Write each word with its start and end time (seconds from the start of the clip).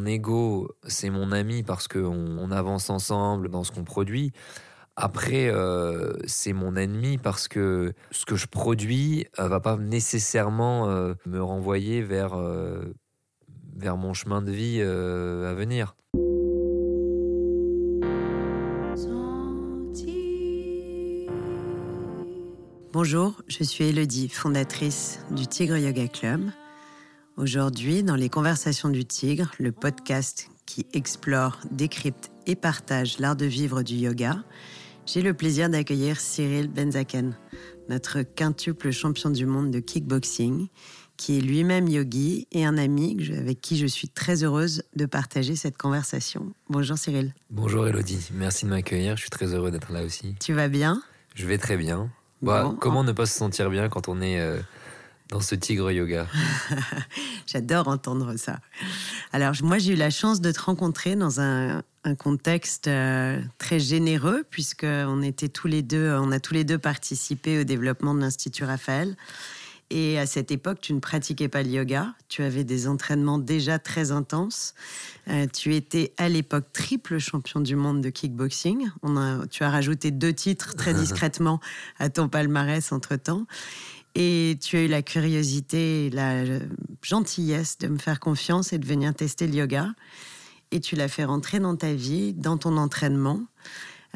mon 0.00 0.06
ego, 0.06 0.68
c'est 0.86 1.10
mon 1.10 1.30
ami 1.30 1.62
parce 1.62 1.86
qu'on 1.86 2.38
on 2.38 2.50
avance 2.50 2.88
ensemble 2.88 3.50
dans 3.50 3.64
ce 3.64 3.72
qu'on 3.72 3.84
produit. 3.84 4.32
Après, 4.96 5.48
euh, 5.48 6.14
c'est 6.26 6.54
mon 6.54 6.74
ennemi 6.74 7.18
parce 7.18 7.48
que 7.48 7.92
ce 8.10 8.24
que 8.24 8.34
je 8.34 8.46
produis 8.46 9.26
euh, 9.38 9.48
va 9.48 9.60
pas 9.60 9.76
nécessairement 9.76 10.88
euh, 10.88 11.14
me 11.26 11.42
renvoyer 11.42 12.00
vers, 12.00 12.34
euh, 12.34 12.94
vers 13.76 13.98
mon 13.98 14.14
chemin 14.14 14.40
de 14.40 14.50
vie 14.50 14.78
euh, 14.80 15.50
à 15.50 15.54
venir. 15.54 15.94
Bonjour, 22.92 23.40
je 23.46 23.62
suis 23.62 23.84
Elodie, 23.84 24.28
fondatrice 24.28 25.20
du 25.30 25.46
Tigre 25.46 25.76
Yoga 25.76 26.08
Club. 26.08 26.50
Aujourd'hui, 27.40 28.02
dans 28.02 28.16
les 28.16 28.28
Conversations 28.28 28.90
du 28.90 29.06
Tigre, 29.06 29.50
le 29.58 29.72
podcast 29.72 30.50
qui 30.66 30.84
explore, 30.92 31.58
décrypte 31.70 32.30
et 32.46 32.54
partage 32.54 33.18
l'art 33.18 33.34
de 33.34 33.46
vivre 33.46 33.82
du 33.82 33.94
yoga, 33.94 34.44
j'ai 35.06 35.22
le 35.22 35.32
plaisir 35.32 35.70
d'accueillir 35.70 36.20
Cyril 36.20 36.68
Benzaken, 36.68 37.34
notre 37.88 38.20
quintuple 38.20 38.90
champion 38.90 39.30
du 39.30 39.46
monde 39.46 39.70
de 39.70 39.80
kickboxing, 39.80 40.68
qui 41.16 41.38
est 41.38 41.40
lui-même 41.40 41.88
yogi 41.88 42.46
et 42.52 42.66
un 42.66 42.76
ami 42.76 43.16
avec 43.34 43.62
qui 43.62 43.78
je 43.78 43.86
suis 43.86 44.10
très 44.10 44.44
heureuse 44.44 44.82
de 44.94 45.06
partager 45.06 45.56
cette 45.56 45.78
conversation. 45.78 46.52
Bonjour 46.68 46.98
Cyril. 46.98 47.34
Bonjour 47.48 47.88
Elodie, 47.88 48.28
merci 48.34 48.66
de 48.66 48.70
m'accueillir, 48.70 49.16
je 49.16 49.22
suis 49.22 49.30
très 49.30 49.54
heureux 49.54 49.70
d'être 49.70 49.92
là 49.92 50.02
aussi. 50.02 50.34
Tu 50.40 50.52
vas 50.52 50.68
bien? 50.68 51.02
Je 51.34 51.46
vais 51.46 51.56
très 51.56 51.78
bien. 51.78 52.10
Bah, 52.42 52.64
Bon. 52.64 52.74
comment 52.74 53.02
ne 53.02 53.12
pas 53.12 53.24
se 53.24 53.38
sentir 53.38 53.70
bien 53.70 53.88
quand 53.88 54.08
on 54.08 54.20
est 54.20 54.38
euh, 54.40 54.60
dans 55.30 55.40
ce 55.40 55.54
tigre 55.54 55.90
yoga 55.90 56.26
J'adore 57.46 57.88
entendre 57.88 58.36
ça. 58.36 58.60
Alors, 59.32 59.54
moi, 59.62 59.78
j'ai 59.78 59.92
eu 59.92 59.96
la 59.96 60.10
chance 60.10 60.40
de 60.40 60.50
te 60.52 60.60
rencontrer 60.60 61.16
dans 61.16 61.40
un, 61.40 61.82
un 62.04 62.14
contexte 62.14 62.88
euh, 62.88 63.40
très 63.58 63.78
généreux, 63.78 64.44
puisqu'on 64.50 65.22
était 65.22 65.48
tous 65.48 65.68
les 65.68 65.82
deux, 65.82 66.12
on 66.20 66.32
a 66.32 66.40
tous 66.40 66.54
les 66.54 66.64
deux 66.64 66.78
participé 66.78 67.60
au 67.60 67.64
développement 67.64 68.14
de 68.14 68.20
l'Institut 68.20 68.64
Raphaël. 68.64 69.16
Et 69.92 70.20
à 70.20 70.26
cette 70.26 70.52
époque, 70.52 70.78
tu 70.80 70.92
ne 70.92 71.00
pratiquais 71.00 71.48
pas 71.48 71.64
le 71.64 71.70
yoga. 71.70 72.14
Tu 72.28 72.44
avais 72.44 72.62
des 72.62 72.86
entraînements 72.86 73.38
déjà 73.38 73.80
très 73.80 74.12
intenses. 74.12 74.74
Euh, 75.28 75.48
tu 75.52 75.74
étais 75.74 76.12
à 76.16 76.28
l'époque 76.28 76.66
triple 76.72 77.18
champion 77.18 77.58
du 77.58 77.74
monde 77.74 78.00
de 78.00 78.08
kickboxing. 78.08 78.88
On 79.02 79.16
a, 79.16 79.46
tu 79.48 79.64
as 79.64 79.70
rajouté 79.70 80.12
deux 80.12 80.32
titres 80.32 80.76
très 80.76 80.94
discrètement 81.00 81.58
à 81.98 82.08
ton 82.08 82.28
palmarès 82.28 82.92
entre-temps. 82.92 83.46
Et 84.14 84.58
tu 84.60 84.76
as 84.76 84.82
eu 84.82 84.88
la 84.88 85.02
curiosité 85.02 86.10
la 86.10 86.44
gentillesse 87.02 87.78
de 87.78 87.88
me 87.88 87.98
faire 87.98 88.20
confiance 88.20 88.72
et 88.72 88.78
de 88.78 88.86
venir 88.86 89.14
tester 89.14 89.46
le 89.46 89.54
yoga. 89.54 89.88
Et 90.72 90.80
tu 90.80 90.96
l'as 90.96 91.08
fait 91.08 91.24
rentrer 91.24 91.58
dans 91.58 91.76
ta 91.76 91.92
vie, 91.92 92.32
dans 92.32 92.56
ton 92.56 92.76
entraînement. 92.76 93.40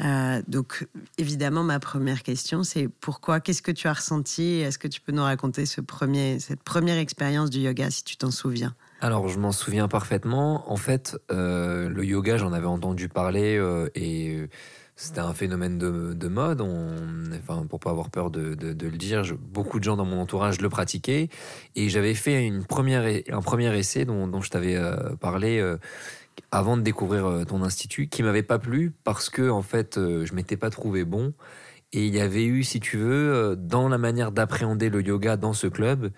Euh, 0.00 0.42
donc, 0.48 0.86
évidemment, 1.18 1.62
ma 1.62 1.78
première 1.78 2.22
question, 2.22 2.64
c'est 2.64 2.88
pourquoi 2.88 3.40
Qu'est-ce 3.40 3.62
que 3.62 3.70
tu 3.70 3.86
as 3.86 3.92
ressenti? 3.92 4.60
Est-ce 4.60 4.78
que 4.78 4.88
tu 4.88 5.00
peux 5.00 5.12
nous 5.12 5.22
raconter 5.22 5.66
ce 5.66 5.80
premier, 5.80 6.40
cette 6.40 6.62
première 6.62 6.98
expérience 6.98 7.50
du 7.50 7.60
yoga, 7.60 7.90
si 7.90 8.02
tu 8.02 8.16
t'en 8.16 8.30
souviens? 8.30 8.74
Alors, 9.00 9.28
je 9.28 9.38
m'en 9.38 9.52
souviens 9.52 9.86
parfaitement. 9.86 10.70
En 10.70 10.76
fait, 10.76 11.16
euh, 11.30 11.88
le 11.88 12.04
yoga, 12.04 12.36
j'en 12.36 12.52
avais 12.52 12.66
entendu 12.66 13.08
parler 13.08 13.56
euh, 13.56 13.88
et 13.94 14.48
c'était 14.96 15.20
un 15.20 15.34
phénomène 15.34 15.78
de, 15.78 16.12
de 16.12 16.28
mode. 16.28 16.60
On, 16.60 16.92
enfin, 17.36 17.66
pour 17.66 17.80
pas 17.80 17.90
avoir 17.90 18.10
peur 18.10 18.30
de, 18.30 18.56
le 18.60 18.96
dire, 18.96 19.22
beaucoup 19.40 19.78
de 19.78 19.84
gens 19.84 19.96
dans 19.96 20.04
mon 20.04 20.20
entourage 20.20 20.60
le 20.60 20.68
pratiquaient 20.68 21.28
et 21.74 21.88
j'avais 21.88 22.14
fait 22.14 22.48
un 22.48 22.62
premier 23.40 23.76
essai 23.76 24.04
dont, 24.04 24.40
je 24.40 24.50
t'avais 24.50 24.76
euh, 24.76 25.16
parlé. 25.16 25.58
euh, 25.58 25.78
avant 26.50 26.76
de 26.76 26.82
découvrir 26.82 27.26
euh, 27.26 27.44
ton 27.44 27.62
institut, 27.62 28.08
qui 28.08 28.22
m'avait 28.24 28.42
pas 28.42 28.58
plu 28.58 28.92
parce 29.04 29.30
que 29.30 29.48
en 29.48 29.62
fait, 29.62 29.94
je 29.96 30.34
m'étais 30.34 30.56
pas 30.56 30.70
trouvé 30.70 31.04
bon. 31.04 31.32
Et 31.92 32.06
il 32.06 32.14
y 32.14 32.20
avait 32.20 32.44
eu, 32.44 32.64
si 32.64 32.80
tu 32.80 32.96
veux, 32.96 33.54
dans 33.56 33.88
la 33.88 33.98
manière 33.98 34.32
d'appréhender 34.32 34.90
le 34.90 35.00
yoga 35.00 35.36
dans 35.36 35.52
ce 35.52 35.68
club, 35.68 36.10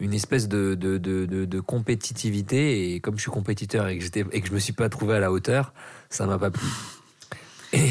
une 0.00 0.12
espèce 0.12 0.48
de, 0.48 1.60
compétitivité. 1.60 2.94
Et 2.94 3.00
comme 3.00 3.16
je 3.16 3.22
suis 3.22 3.30
compétiteur 3.30 3.88
et 3.88 3.98
que, 3.98 4.18
et 4.32 4.40
que 4.42 4.48
je 4.48 4.52
me 4.52 4.58
suis 4.58 4.74
pas 4.74 4.90
trouvé 4.90 5.14
à 5.14 5.20
la 5.20 5.32
hauteur, 5.32 5.72
ça 6.10 6.26
m'a 6.26 6.38
pas 6.38 6.50
plu. 6.50 6.66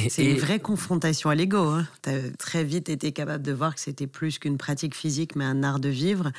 C'est 0.09 0.25
une 0.25 0.37
vraie 0.37 0.59
confrontation 0.59 1.29
à 1.29 1.35
l'ego. 1.35 1.59
Hein. 1.63 1.87
Tu 2.01 2.09
as 2.09 2.31
très 2.37 2.63
vite 2.63 2.89
été 2.89 3.11
capable 3.11 3.43
de 3.43 3.51
voir 3.51 3.75
que 3.75 3.81
c'était 3.81 4.07
plus 4.07 4.39
qu'une 4.39 4.57
pratique 4.57 4.95
physique, 4.95 5.35
mais 5.35 5.45
un 5.45 5.63
art 5.63 5.79
de 5.79 5.89
vivre. 5.89 6.31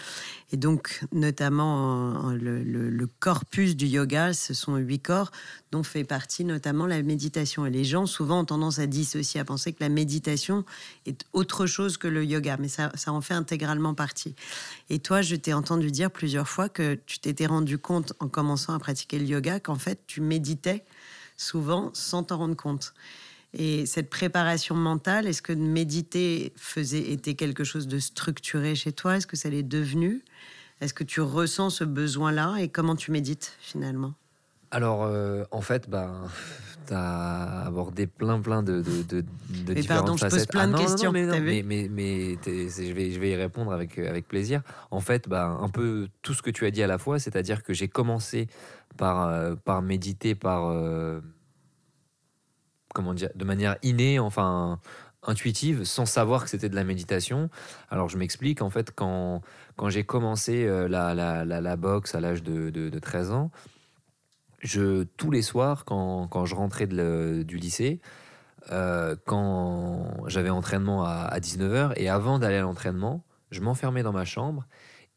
Et 0.53 0.56
donc, 0.56 1.00
notamment, 1.12 1.75
en- 1.75 2.15
en- 2.27 2.31
le, 2.32 2.62
le- 2.62 2.91
le 2.91 3.06
corpus 3.06 3.77
du 3.77 3.87
yoga, 3.87 4.32
ce 4.32 4.55
sont 4.55 4.77
huit 4.77 5.00
corps, 5.00 5.31
dont 5.72 5.82
fait 5.82 6.05
partie 6.05 6.44
notamment 6.44 6.87
la 6.87 7.03
méditation. 7.03 7.66
Et 7.66 7.71
les 7.71 7.84
gens, 7.84 8.06
souvent, 8.06 8.41
ont 8.41 8.44
tendance 8.44 8.78
à 8.78 8.87
dissocier, 8.87 9.41
à 9.41 9.44
penser 9.44 9.72
que 9.72 9.82
la 9.82 9.88
méditation 9.88 10.65
est 11.06 11.25
autre 11.32 11.66
chose 11.66 11.97
que 11.97 12.09
le 12.09 12.25
yoga, 12.25 12.56
mais 12.59 12.69
ça, 12.69 12.93
ça 12.94 13.12
en 13.12 13.21
fait 13.21 13.34
intégralement 13.34 13.94
partie. 13.94 14.34
Et 14.91 14.99
toi, 14.99 15.22
je 15.22 15.37
t'ai 15.37 15.53
entendu 15.53 15.91
dire 15.91 16.11
plusieurs 16.11 16.49
fois 16.49 16.69
que 16.69 16.99
tu 17.06 17.19
t'étais 17.19 17.47
rendu 17.47 17.78
compte, 17.78 18.12
en 18.21 18.28
commençant 18.28 18.75
à 18.75 18.78
pratiquer 18.78 19.19
le 19.19 19.26
yoga, 19.26 19.61
qu'en 19.61 19.76
fait, 19.76 20.00
tu 20.06 20.21
méditais 20.21 20.84
souvent 21.37 21.91
sans 21.94 22.22
t'en 22.22 22.38
rendre 22.38 22.55
compte. 22.56 22.94
Et 23.56 23.87
cette 23.87 24.10
préparation 24.10 24.75
mentale, 24.75 25.28
est-ce 25.28 25.41
que 25.42 25.53
de 25.53 25.60
méditer 25.60 26.53
faisait, 26.56 27.12
était 27.12 27.34
quelque 27.34 27.62
chose 27.62 27.87
de 27.87 27.98
structuré 28.00 28.75
chez 28.75 28.92
toi? 28.92 29.16
Est-ce 29.16 29.28
que 29.28 29.37
ça 29.37 29.48
l'est 29.48 29.62
devenu? 29.62 30.22
Est-ce 30.81 30.92
que 30.92 31.04
tu 31.04 31.20
ressens 31.20 31.70
ce 31.70 31.84
besoin-là? 31.84 32.56
Et 32.60 32.69
comment 32.69 32.97
tu 32.97 33.12
médites 33.12 33.56
finalement? 33.60 34.14
Alors, 34.72 35.04
euh, 35.04 35.44
en 35.53 35.60
fait, 35.60 35.88
bah, 35.88 36.10
tu 36.88 36.93
as 36.94 37.66
abordé 37.66 38.09
plein, 38.09 38.41
plein 38.41 38.64
de, 38.64 38.82
de, 38.82 39.03
de, 39.03 39.20
de 39.20 39.25
Mais 39.69 39.75
différentes 39.76 39.87
pardon, 39.87 40.16
je 40.16 40.22
pose 40.22 40.31
facettes. 40.32 40.50
plein 40.50 40.66
de 40.66 40.72
non, 40.72 40.78
non, 40.78 40.88
non, 40.88 40.88
questions, 40.88 41.12
mais, 41.12 41.22
non, 41.26 41.38
vu? 41.38 41.47
mais, 41.47 41.62
mais, 41.62 41.88
mais 41.91 42.38
je, 42.44 42.93
vais, 42.93 43.12
je 43.12 43.20
vais 43.20 43.31
y 43.31 43.37
répondre 43.37 43.72
avec, 43.72 43.97
avec 44.00 44.26
plaisir. 44.26 44.62
En 44.91 45.00
fait, 45.00 45.28
bah, 45.28 45.47
un 45.60 45.69
peu 45.69 46.09
tout 46.22 46.34
ce 46.34 46.43
que 46.43 46.50
tu 46.50 46.66
as 46.66 46.72
dit 46.72 46.82
à 46.82 46.88
la 46.88 46.98
fois, 46.98 47.20
c'est-à-dire 47.20 47.62
que 47.62 47.72
j'ai 47.72 47.87
commencé 47.87 48.48
par, 48.97 49.28
euh, 49.28 49.54
par 49.54 49.81
méditer, 49.81 50.34
par. 50.34 50.66
euh, 50.66 51.20
De 53.03 53.44
manière 53.44 53.77
innée, 53.82 54.19
enfin 54.19 54.78
intuitive, 55.27 55.84
sans 55.84 56.06
savoir 56.06 56.44
que 56.44 56.50
c'était 56.50 56.69
de 56.69 56.77
la 56.77 56.84
méditation. 56.84 57.50
Alors 57.91 58.09
je 58.09 58.19
m'explique, 58.19 58.62
en 58.62 58.71
fait, 58.71 58.93
quand, 58.94 59.43
quand 59.77 59.91
j'ai 59.91 60.05
commencé 60.05 60.65
euh, 60.66 60.88
la, 60.88 61.15
la, 61.15 61.44
la, 61.44 61.77
boxe 61.77 62.15
à 62.15 62.21
l'âge 62.21 62.43
de, 62.43 62.71
de, 62.71 62.88
de 62.88 62.99
13 62.99 63.31
ans, 63.32 63.50
je, 64.60 65.05
tous 65.16 65.31
les 65.31 65.43
soirs, 65.43 65.84
quand, 65.84 66.28
quand 66.28 66.47
je 66.47 66.55
rentrais 66.55 66.87
de 66.87 67.43
du 67.47 67.56
lycée, 67.56 68.00
euh, 68.71 69.15
quand 69.26 70.26
j'avais 70.26 70.50
entraînement 70.50 71.05
à, 71.05 71.26
à 71.31 71.38
19h, 71.38 71.93
et 71.97 72.09
avant 72.09 72.38
d'aller 72.38 72.56
à 72.56 72.62
l'entraînement, 72.62 73.25
je 73.50 73.61
m'enfermais 73.61 74.03
dans 74.03 74.12
ma 74.12 74.25
chambre 74.25 74.66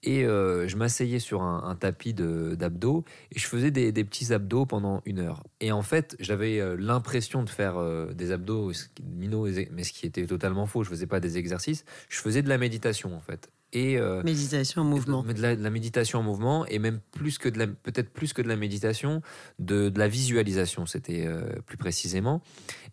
et 0.04 0.26
euh, 0.26 0.68
je 0.68 0.78
m'asseyais 0.78 1.20
sur 1.20 1.42
un, 1.42 1.64
un 1.66 1.76
tapis 1.76 2.14
de- 2.14 2.56
d'abdos 2.56 3.04
et 3.32 3.40
je 3.40 3.48
faisais 3.48 3.72
des, 3.72 3.92
des 3.92 4.04
petits 4.04 4.32
abdos 4.34 4.66
pendant 4.66 5.02
une 5.06 5.20
heure. 5.20 5.44
Et 5.60 5.72
en 5.72 5.82
fait, 5.82 6.16
j'avais 6.20 6.60
euh, 6.60 6.76
l'impression 6.80 7.44
de 7.44 7.50
faire 7.50 7.78
euh, 7.78 8.14
des 8.14 8.32
abdos 8.32 8.72
minots, 9.04 9.48
mais 9.72 9.84
ce 9.84 9.92
qui 9.94 10.06
était 10.06 10.26
totalement 10.28 10.66
faux. 10.68 10.84
Je 10.84 10.90
faisais 10.90 11.08
pas 11.08 11.20
des 11.20 11.38
exercices, 11.38 11.84
je 12.10 12.20
faisais 12.20 12.42
de 12.42 12.50
la 12.50 12.58
méditation 12.58 13.16
en 13.16 13.20
fait. 13.20 13.50
Et 13.74 13.98
euh, 13.98 14.24
Méditation 14.24 14.82
en 14.84 14.86
mouvement. 14.86 15.24
de 15.24 15.42
la, 15.42 15.56
de 15.58 15.62
la 15.62 15.70
méditation 15.70 16.20
en 16.20 16.24
mouvement 16.24 16.66
et 16.68 16.80
même 16.80 17.02
plus 17.12 17.38
que 17.38 17.50
de 17.50 17.60
la 17.60 17.68
peut-être 17.68 18.10
plus 18.12 18.32
que 18.32 18.42
de 18.42 18.48
la 18.48 18.56
méditation 18.56 19.22
de, 19.60 19.90
de 19.90 20.00
la 20.00 20.08
visualisation 20.08 20.86
c'était 20.86 21.26
euh, 21.28 21.42
plus 21.66 21.76
précisément 21.76 22.42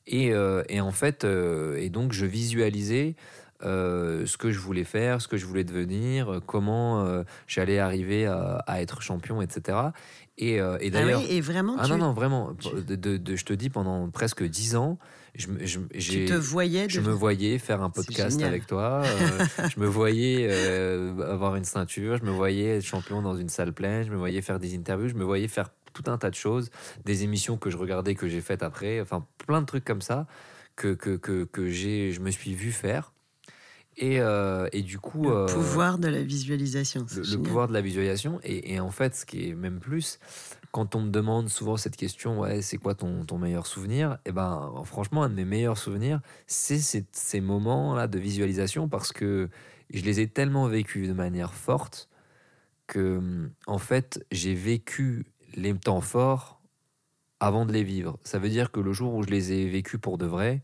et, 0.08 0.32
euh, 0.32 0.64
et 0.68 0.80
en 0.80 0.90
fait 0.90 1.24
et 1.24 1.90
donc 1.90 2.12
je 2.12 2.26
visualisais 2.26 3.14
euh, 3.62 4.26
ce 4.26 4.36
que 4.36 4.50
je 4.50 4.58
voulais 4.58 4.84
faire 4.84 5.20
ce 5.20 5.28
que 5.28 5.36
je 5.36 5.46
voulais 5.46 5.64
devenir 5.64 6.28
euh, 6.34 6.40
comment 6.44 7.04
euh, 7.04 7.22
j'allais 7.46 7.78
arriver 7.78 8.26
à, 8.26 8.56
à 8.66 8.80
être 8.82 9.00
champion 9.00 9.40
etc 9.40 9.78
et, 10.38 10.60
euh, 10.60 10.76
et 10.80 10.88
Ah 10.88 10.90
d'ailleurs 10.90 11.20
oui, 11.20 11.26
et 11.30 11.40
vraiment, 11.40 11.76
ah 11.78 11.84
tu, 11.84 11.90
non 11.92 11.98
non 11.98 12.12
vraiment 12.12 12.52
tu- 12.54 12.74
de, 12.82 12.96
de- 12.96 13.16
de- 13.16 13.36
je 13.36 13.44
te 13.44 13.52
dis 13.52 13.70
pendant 13.70 14.10
presque 14.10 14.42
dix 14.42 14.74
ans 14.76 14.98
je, 15.36 15.48
tu 15.98 16.24
te 16.26 16.34
voyais 16.34 16.88
je 16.88 17.00
de- 17.00 17.06
me 17.06 17.12
voyais 17.12 17.58
faire 17.58 17.82
un 17.82 17.90
podcast 17.90 18.40
avec 18.46 18.66
toi. 18.68 19.02
je 19.74 19.80
me 19.80 19.86
voyais 19.86 20.48
avoir 21.22 21.56
une 21.56 21.64
ceinture. 21.64 22.16
Je 22.18 22.22
me 22.24 22.30
voyais 22.30 22.76
être 22.78 22.84
champion 22.84 23.20
dans 23.20 23.36
une 23.36 23.48
salle 23.48 23.72
pleine. 23.72 24.04
Je 24.04 24.10
me 24.12 24.16
voyais 24.16 24.42
faire 24.42 24.60
des 24.60 24.76
interviews. 24.76 25.08
Je 25.08 25.14
me 25.14 25.24
voyais 25.24 25.48
faire 25.48 25.70
tout 25.92 26.04
un 26.08 26.18
tas 26.18 26.30
de 26.30 26.34
choses, 26.36 26.70
des 27.04 27.24
émissions 27.24 27.56
que 27.56 27.68
je 27.70 27.76
regardais, 27.76 28.14
que 28.14 28.28
j'ai 28.28 28.40
faites 28.40 28.62
après. 28.62 29.00
Enfin, 29.00 29.26
plein 29.46 29.60
de 29.60 29.66
trucs 29.66 29.84
comme 29.84 30.02
ça 30.02 30.26
que 30.76 30.94
que 30.94 31.16
que, 31.16 31.42
que 31.44 31.68
j'ai, 31.68 32.12
je 32.12 32.20
me 32.20 32.30
suis 32.30 32.54
vu 32.54 32.70
faire. 32.72 33.12
Et 33.96 34.20
euh, 34.20 34.68
et 34.72 34.82
du 34.82 34.98
coup, 34.98 35.24
le 35.24 35.30
euh, 35.30 35.46
pouvoir 35.46 35.98
de 35.98 36.08
la 36.08 36.22
visualisation. 36.22 37.06
le, 37.14 37.22
le 37.22 37.42
pouvoir 37.42 37.68
de 37.68 37.72
la 37.72 37.80
visualisation. 37.80 38.40
Et, 38.42 38.74
et 38.74 38.80
en 38.80 38.90
fait, 38.90 39.14
ce 39.14 39.24
qui 39.24 39.48
est 39.48 39.54
même 39.54 39.78
plus, 39.78 40.18
quand 40.72 40.96
on 40.96 41.02
me 41.02 41.10
demande 41.10 41.48
souvent 41.48 41.76
cette 41.76 41.96
question, 41.96 42.40
ouais, 42.40 42.60
c'est 42.62 42.78
quoi 42.78 42.94
ton, 42.94 43.24
ton 43.24 43.38
meilleur 43.38 43.66
souvenir? 43.66 44.18
Et 44.24 44.32
ben, 44.32 44.72
franchement, 44.84 45.22
un 45.22 45.28
de 45.28 45.34
mes 45.34 45.44
meilleurs 45.44 45.78
souvenirs, 45.78 46.20
c'est 46.46 46.78
ces, 46.78 47.06
ces 47.12 47.40
moments-là 47.40 48.08
de 48.08 48.18
visualisation 48.18 48.88
parce 48.88 49.12
que 49.12 49.48
je 49.92 50.02
les 50.02 50.18
ai 50.20 50.26
tellement 50.26 50.66
vécus 50.66 51.06
de 51.06 51.12
manière 51.14 51.54
forte 51.54 52.08
que, 52.88 53.48
en 53.66 53.78
fait, 53.78 54.24
j'ai 54.32 54.54
vécu 54.54 55.26
les 55.54 55.72
temps 55.74 56.00
forts 56.00 56.60
avant 57.38 57.66
de 57.66 57.72
les 57.72 57.84
vivre. 57.84 58.18
Ça 58.24 58.38
veut 58.38 58.48
dire 58.48 58.72
que 58.72 58.80
le 58.80 58.92
jour 58.92 59.14
où 59.14 59.22
je 59.22 59.28
les 59.28 59.52
ai 59.52 59.68
vécus 59.68 60.00
pour 60.00 60.18
de 60.18 60.26
vrai, 60.26 60.62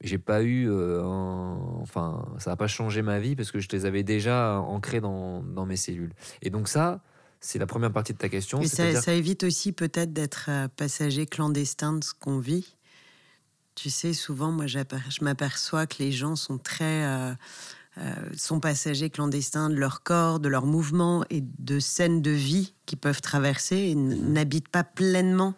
j'ai 0.00 0.18
pas 0.18 0.42
eu, 0.42 0.68
euh, 0.68 1.02
enfin, 1.80 2.26
ça 2.38 2.50
n'a 2.50 2.56
pas 2.56 2.66
changé 2.66 3.02
ma 3.02 3.20
vie 3.20 3.36
parce 3.36 3.50
que 3.50 3.60
je 3.60 3.68
les 3.70 3.86
avais 3.86 4.02
déjà 4.02 4.58
ancrés 4.60 5.00
dans, 5.00 5.42
dans 5.42 5.66
mes 5.66 5.76
cellules. 5.76 6.12
Et 6.42 6.50
donc 6.50 6.68
ça, 6.68 7.00
c'est 7.40 7.58
la 7.58 7.66
première 7.66 7.92
partie 7.92 8.12
de 8.12 8.18
ta 8.18 8.28
question. 8.28 8.60
Et 8.60 8.66
ça, 8.66 9.00
ça, 9.00 9.12
évite 9.12 9.44
aussi 9.44 9.72
peut-être 9.72 10.12
d'être 10.12 10.46
euh, 10.48 10.68
passager 10.68 11.26
clandestin 11.26 11.94
de 11.94 12.04
ce 12.04 12.12
qu'on 12.14 12.38
vit. 12.38 12.76
Tu 13.74 13.90
sais, 13.90 14.12
souvent, 14.12 14.52
moi, 14.52 14.66
je 14.66 14.78
m'aperçois 15.22 15.86
que 15.86 15.96
les 15.98 16.12
gens 16.12 16.36
sont 16.36 16.58
très 16.58 17.04
euh, 17.04 17.34
sont 18.36 18.60
passagers 18.60 19.10
clandestins 19.10 19.68
de 19.68 19.74
leur 19.74 20.04
corps, 20.04 20.38
de 20.38 20.48
leurs 20.48 20.66
mouvements 20.66 21.24
et 21.28 21.42
de 21.58 21.80
scènes 21.80 22.22
de 22.22 22.30
vie 22.30 22.74
qu'ils 22.86 22.98
peuvent 22.98 23.20
traverser 23.20 23.76
et 23.76 23.94
n'habitent 23.96 24.68
pas 24.68 24.84
pleinement 24.84 25.54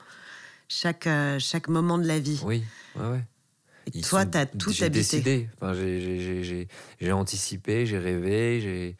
chaque, 0.69 1.09
chaque 1.39 1.69
moment 1.69 1.99
de 1.99 2.07
la 2.07 2.19
vie. 2.19 2.41
Oui, 2.43 2.65
ouais, 2.97 3.11
ouais. 3.11 3.25
Toi, 4.09 4.27
tu 4.27 4.39
as 4.39 4.47
tout 4.47 4.71
habité. 4.81 4.91
décidé. 4.91 5.49
Enfin, 5.61 5.75
j'ai 5.75 7.13
anticipé, 7.13 7.87
j'ai 7.87 7.99
rêvé, 7.99 8.61
j'ai. 8.61 8.97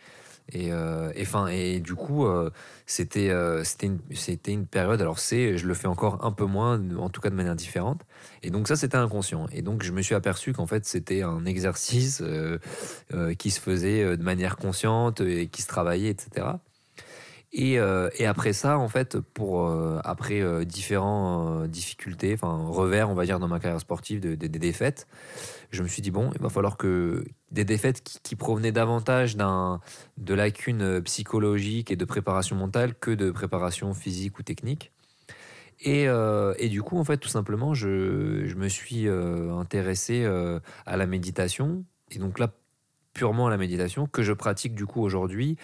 Et, 0.53 0.71
euh, 0.71 1.11
et, 1.17 1.25
fin, 1.25 1.49
et 1.49 1.81
du 1.81 1.97
coup, 1.97 2.25
euh, 2.25 2.51
c'était 2.87 3.31
euh, 3.31 3.65
c'était 3.65 3.87
une, 3.87 3.99
une, 4.47 4.67
période. 4.67 5.01
Alors, 5.01 5.19
c'est, 5.19 5.59
je 5.59 5.67
le 5.67 5.75
fais 5.75 5.89
encore 5.89 6.25
un 6.25 6.31
peu 6.31 6.45
moins, 6.45 6.81
en 6.99 7.09
tout 7.09 7.21
cas 7.21 7.31
de 7.31 7.35
manière 7.35 7.57
différente. 7.57 8.03
Et 8.45 8.51
donc, 8.51 8.69
ça, 8.69 8.77
c'était 8.77 8.97
inconscient. 8.97 9.47
Et 9.51 9.63
donc, 9.63 9.83
je 9.83 9.91
me 9.91 10.03
suis 10.03 10.15
aperçu 10.15 10.53
qu'en 10.53 10.67
fait, 10.67 10.85
c'était 10.85 11.23
un 11.23 11.45
exercice 11.47 12.23
qui 13.39 13.51
se 13.51 13.61
faisait 13.61 14.17
de 14.17 14.23
manière 14.23 14.57
consciente 14.57 15.21
et 15.21 15.49
qui 15.49 15.63
se 15.63 15.67
travaillait, 15.67 16.11
etc. 16.11 16.47
Euh, 17.59 18.11
et, 18.19 18.27
après 18.27 18.53
ça, 18.53 18.79
en 18.79 18.89
fait, 18.89 19.19
pour 19.19 19.67
euh, 19.67 19.99
après 20.05 20.41
euh, 20.41 20.65
différentes 20.65 21.69
difficultés, 21.69 22.35
enfin 22.35 22.67
revers, 22.69 23.09
on 23.09 23.15
va 23.15 23.25
dire 23.25 23.39
dans 23.39 23.49
ma 23.49 23.61
carrière 23.61 23.81
sportive, 23.81 24.21
des 24.21 24.49
défaites, 24.49 25.07
je 25.71 25.83
me 25.83 25.89
suis 25.89 26.03
dit 26.03 26.11
bon, 26.11 26.31
il 26.35 26.43
va 26.43 26.49
falloir 26.49 26.77
que 26.77 27.25
des 27.51 27.65
défaites 27.65 28.03
qui, 28.03 28.37
provenaient 28.37 28.73
davantage 28.73 29.37
d'un 29.37 29.81
de 30.19 30.35
lacunes 30.35 31.01
psychologiques 31.03 31.91
et 31.91 31.97
de 31.97 32.05
préparation 32.05 32.57
mentale 32.57 32.95
que 32.95 33.11
de 33.11 33.31
préparation 33.31 33.95
physique 33.95 34.39
ou 34.39 34.43
technique. 34.43 34.93
Et, 35.81 36.09
du 36.69 36.83
coup, 36.83 36.99
en 36.99 37.05
fait, 37.05 37.19
tout 37.19 37.29
simplement, 37.29 37.75
je, 37.75 38.45
je 38.47 38.55
me 38.57 38.69
suis 38.69 39.09
intéressé 39.09 40.25
à 40.87 40.97
la 40.97 41.07
méditation. 41.07 41.85
Et 42.11 42.19
donc 42.19 42.39
là, 42.39 42.53
purement 43.13 43.47
à 43.47 43.51
la 43.51 43.57
méditation, 43.57 44.07
que 44.07 44.23
je 44.23 44.33
pratique 44.33 44.75
du 44.75 44.87
coup 44.87 45.01
aujourd'hui 45.01 45.57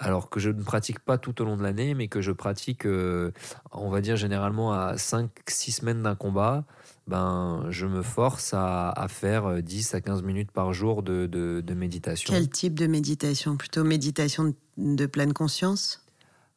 alors 0.00 0.30
que 0.30 0.40
je 0.40 0.48
ne 0.48 0.62
pratique 0.62 0.98
pas 0.98 1.18
tout 1.18 1.42
au 1.42 1.44
long 1.44 1.58
de 1.58 1.62
l'année, 1.62 1.94
mais 1.94 2.08
que 2.08 2.22
je 2.22 2.32
pratique, 2.32 2.86
euh, 2.86 3.32
on 3.70 3.90
va 3.90 4.00
dire 4.00 4.16
généralement 4.16 4.72
à 4.72 4.94
5-6 4.94 5.72
semaines 5.72 6.02
d'un 6.02 6.14
combat, 6.14 6.64
ben, 7.06 7.66
je 7.68 7.86
me 7.86 8.00
force 8.02 8.54
à, 8.54 9.06
faire 9.08 9.62
10 9.62 9.94
à 9.94 10.00
15 10.00 10.22
minutes 10.22 10.50
par 10.52 10.72
jour 10.72 11.02
de, 11.02 11.62
méditation. 11.76 12.32
Quel 12.32 12.48
type 12.48 12.78
de 12.78 12.86
méditation? 12.86 13.56
Plutôt 13.58 13.84
méditation 13.84 14.54
de 14.78 15.06
pleine 15.06 15.34
conscience? 15.34 16.02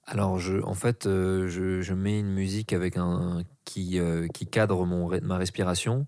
Alors, 0.05 0.39
je, 0.39 0.61
en 0.63 0.73
fait, 0.73 1.05
euh, 1.05 1.49
je, 1.49 1.93
mets 1.93 2.19
une 2.19 2.33
musique 2.33 2.71
avec 2.71 2.95
un 2.97 3.43
qui, 3.65 3.99
euh, 3.99 4.27
qui 4.27 4.47
cadre 4.47 4.85
mon, 4.85 5.09
ma 5.21 5.37
respiration 5.37 6.07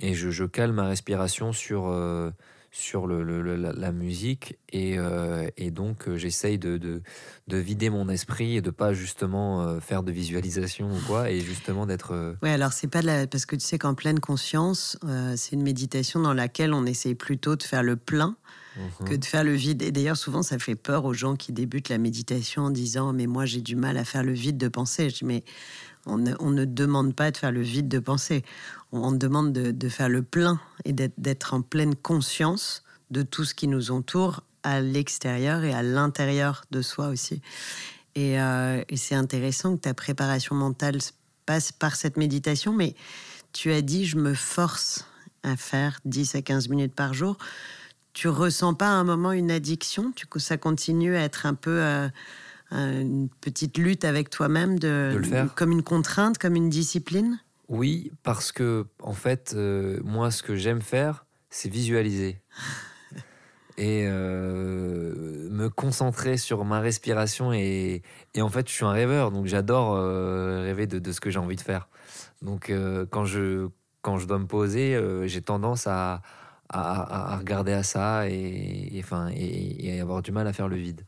et 0.00 0.14
je, 0.14 0.30
je, 0.30 0.44
cale 0.44 0.72
ma 0.72 0.86
respiration 0.86 1.52
sur, 1.52 1.92
sur 2.74 3.06
le, 3.06 3.22
la, 3.42 3.92
musique 3.92 4.58
et, 4.70 4.98
euh, 4.98 5.46
et 5.58 5.70
donc 5.70 6.08
euh, 6.08 6.16
j'essaye 6.16 6.58
de, 6.58 6.78
de, 6.78 7.02
de, 7.46 7.56
vider 7.58 7.90
mon 7.90 8.08
esprit 8.08 8.56
et 8.56 8.62
de 8.62 8.70
pas 8.70 8.94
justement 8.94 9.60
euh, 9.60 9.78
faire 9.78 10.02
de 10.02 10.10
visualisation 10.10 10.90
ou 10.90 10.98
quoi 11.06 11.30
et 11.30 11.40
justement 11.40 11.84
d'être 11.84 12.34
ouais 12.42 12.50
alors 12.50 12.72
c'est 12.72 12.88
pas 12.88 13.02
la... 13.02 13.26
parce 13.26 13.44
que 13.44 13.56
tu 13.56 13.66
sais 13.66 13.78
qu'en 13.78 13.92
pleine 13.92 14.20
conscience 14.20 14.98
c'est 15.36 15.54
une 15.54 15.62
méditation 15.62 16.20
dans 16.20 16.32
laquelle 16.32 16.72
on 16.72 16.86
essaye 16.86 17.14
plutôt 17.14 17.56
de 17.56 17.62
faire 17.62 17.82
le 17.82 17.96
plein 17.96 18.36
mhm. 18.76 19.08
que 19.08 19.14
de 19.14 19.24
faire 19.24 19.44
le 19.44 19.54
vide 19.54 19.82
et 19.82 19.92
d'ailleurs 19.92 20.16
souvent 20.16 20.42
ça 20.42 20.58
fait 20.58 20.74
peur 20.74 21.04
aux 21.04 21.14
gens 21.14 21.36
qui 21.36 21.52
débutent 21.52 21.88
la 21.88 21.98
méditation 21.98 22.64
en 22.64 22.70
disant 22.70 23.12
mais 23.12 23.26
moi 23.26 23.44
j'ai 23.46 23.60
du 23.60 23.76
mal 23.76 23.96
à 23.96 24.04
faire 24.04 24.22
le 24.22 24.32
vide 24.32 24.58
de 24.58 24.68
pensée 24.68 25.08
mais 25.22 25.44
on 26.06 26.18
ne, 26.18 26.64
demande 26.64 27.14
pas 27.14 27.30
de 27.30 27.36
faire 27.36 27.52
le 27.52 27.62
vide 27.62 27.88
de 27.88 27.98
pensée. 27.98 28.44
On, 28.90 29.12
demande 29.12 29.52
de, 29.52 29.88
faire 29.88 30.08
le 30.08 30.22
plein 30.22 30.60
et 30.84 30.92
d'être 30.92 31.54
en 31.54 31.62
pleine 31.62 31.94
conscience 31.94 32.82
de 33.10 33.22
tout 33.22 33.44
ce 33.44 33.54
qui 33.54 33.68
nous 33.68 33.90
entoure 33.90 34.42
à 34.62 34.80
l'extérieur 34.80 35.64
et 35.64 35.72
à 35.72 35.82
l'intérieur 35.82 36.64
de 36.70 36.82
soi 36.82 37.08
aussi. 37.08 37.40
Et, 38.14 38.40
euh, 38.40 38.82
et 38.88 38.96
c'est 38.96 39.14
intéressant 39.14 39.76
que 39.76 39.82
ta 39.82 39.94
préparation 39.94 40.54
mentale 40.54 40.98
passe 41.46 41.72
par 41.72 41.96
cette 41.96 42.16
méditation, 42.16 42.72
mais 42.72 42.94
tu 43.52 43.72
as 43.72 43.82
dit 43.82 44.04
je 44.04 44.16
me 44.16 44.34
force 44.34 45.06
à 45.42 45.56
faire 45.56 46.00
10 46.04 46.34
à 46.34 46.42
15 46.42 46.68
minutes 46.68 46.94
par 46.94 47.14
jour. 47.14 47.38
Tu 48.12 48.28
ressens 48.28 48.74
pas 48.74 48.88
à 48.88 48.92
un 48.92 49.04
moment 49.04 49.32
une 49.32 49.50
addiction? 49.50 50.12
Tu, 50.12 50.26
Ça 50.36 50.56
continue 50.56 51.16
à 51.16 51.22
être 51.22 51.46
un 51.46 51.54
peu... 51.54 51.82
Euh, 51.82 52.08
une 52.72 53.28
petite 53.40 53.76
lutte 53.76 54.04
avec 54.04 54.30
toi-même 54.30 54.78
de, 54.78 55.20
comme 55.54 55.72
une 55.72 55.82
contrainte, 55.82 56.38
comme 56.38 56.56
une 56.56 56.70
discipline? 56.70 57.38
Oui, 57.68 58.12
parce 58.22 58.52
que 58.52 58.86
en 59.02 59.12
fait, 59.12 59.52
euh, 59.54 60.00
moi, 60.04 60.30
ce 60.30 60.42
que 60.42 60.56
j'aime 60.56 60.82
faire, 60.82 61.24
c'est 61.50 61.68
visualiser. 61.68 62.40
et 63.78 64.04
euh, 64.06 65.48
me 65.50 65.68
concentrer 65.68 66.36
sur 66.36 66.64
ma 66.64 66.80
respiration 66.80 67.54
et, 67.54 68.02
et, 68.34 68.42
en 68.42 68.50
fait 68.50 68.68
je 68.68 68.74
suis 68.74 68.84
un 68.84 68.90
rêveur 68.90 69.30
donc 69.30 69.46
j'adore 69.46 69.94
euh, 69.96 70.60
rêver 70.60 70.86
de, 70.86 70.98
de, 70.98 71.10
ce 71.10 71.22
que 71.22 71.30
j'ai 71.30 71.38
envie 71.38 71.56
de 71.56 71.62
faire. 71.62 71.88
Donc 72.42 72.70
quand 73.10 73.24
je 73.24 73.68
quand 74.02 74.18
je 74.18 74.26
dois 74.26 74.38
me 74.38 74.46
poser 74.46 75.00
j'ai 75.26 75.40
tendance 75.40 75.86
à, 75.86 76.20
à, 76.72 77.36
regarder 77.36 77.72
à 77.72 77.82
ça 77.82 78.28
et, 78.28 79.00
enfin, 79.02 79.28
et, 79.34 80.00
avoir 80.00 80.22
du 80.22 80.32
mal 80.32 80.46
à 80.46 80.52
faire 80.52 80.68
le 80.68 80.76
vide. 80.76 81.02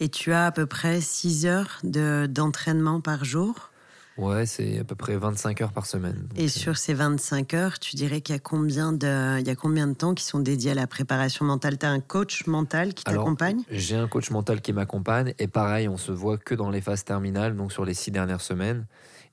Et 0.00 0.08
tu 0.08 0.32
as 0.32 0.46
à 0.46 0.52
peu 0.52 0.66
près 0.66 1.00
6 1.00 1.46
heures 1.46 1.80
d'entraînement 1.82 3.00
par 3.00 3.24
jour? 3.24 3.70
Ouais, 4.16 4.46
c'est 4.46 4.78
à 4.78 4.84
peu 4.84 4.94
près 4.94 5.16
25 5.16 5.60
heures 5.60 5.72
par 5.72 5.84
semaine. 5.84 6.26
et 6.36 6.48
sur 6.48 6.78
ces 6.78 6.94
25 6.94 7.52
heures, 7.52 7.78
tu 7.78 7.96
dirais 7.96 8.22
qu'il 8.22 8.34
y, 8.34 8.36
a 8.36 8.38
combien 8.38 8.92
de, 8.92 9.38
il 9.38 9.46
y 9.46 9.50
a 9.50 9.54
combien 9.54 9.86
de 9.86 9.92
temps 9.92 10.14
qui 10.14 10.24
sont 10.24 10.40
dédiés 10.40 10.70
à 10.70 10.74
la 10.74 10.86
préparation 10.86 11.44
mentale? 11.44 11.76
Tu 11.76 11.84
as 11.84 11.90
un 11.90 12.00
coach 12.00 12.46
mental 12.46 12.94
qui 12.94 13.04
t'accompagne? 13.04 13.60
J'ai 13.70 13.96
un 13.96 14.08
coach 14.08 14.30
mental 14.30 14.62
qui 14.62 14.72
m'accompagne. 14.72 15.34
Et 15.38 15.48
pareil, 15.48 15.86
on 15.88 15.98
se 15.98 16.12
voit 16.12 16.38
que 16.38 16.54
dans 16.54 16.70
les 16.70 16.80
phases 16.80 17.04
terminales, 17.04 17.56
donc 17.56 17.72
sur 17.72 17.84
les 17.84 17.92
6 17.92 18.10
dernières 18.10 18.40
semaines. 18.40 18.86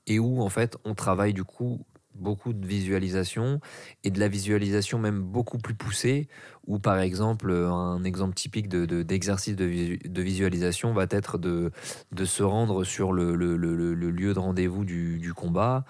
Et 0.06 0.18
où, 0.18 0.42
en 0.42 0.50
fait, 0.50 0.76
on 0.84 0.94
travaille 0.94 1.32
du 1.32 1.44
coup 1.44 1.80
beaucoup 2.14 2.52
de 2.52 2.66
visualisation 2.66 3.60
et 4.04 4.10
de 4.10 4.20
la 4.20 4.28
visualisation 4.28 4.98
même 4.98 5.20
beaucoup 5.20 5.58
plus 5.58 5.74
poussée 5.74 6.28
où 6.66 6.78
par 6.78 6.98
exemple 6.98 7.52
un 7.52 8.04
exemple 8.04 8.34
typique 8.34 8.68
d'exercice 8.68 9.56
de, 9.56 9.98
de, 10.08 10.22
visualisation 10.22 10.92
va 10.92 11.06
être 11.10 11.38
de, 11.38 11.70
de 12.12 12.24
se 12.24 12.42
rendre 12.42 12.84
sur 12.84 13.12
le, 13.12 13.34
le, 13.34 13.56
le, 13.56 14.10
lieu 14.10 14.32
de 14.32 14.38
rendez-vous 14.38 14.84
du, 14.84 15.18
du, 15.18 15.34
combat 15.34 15.84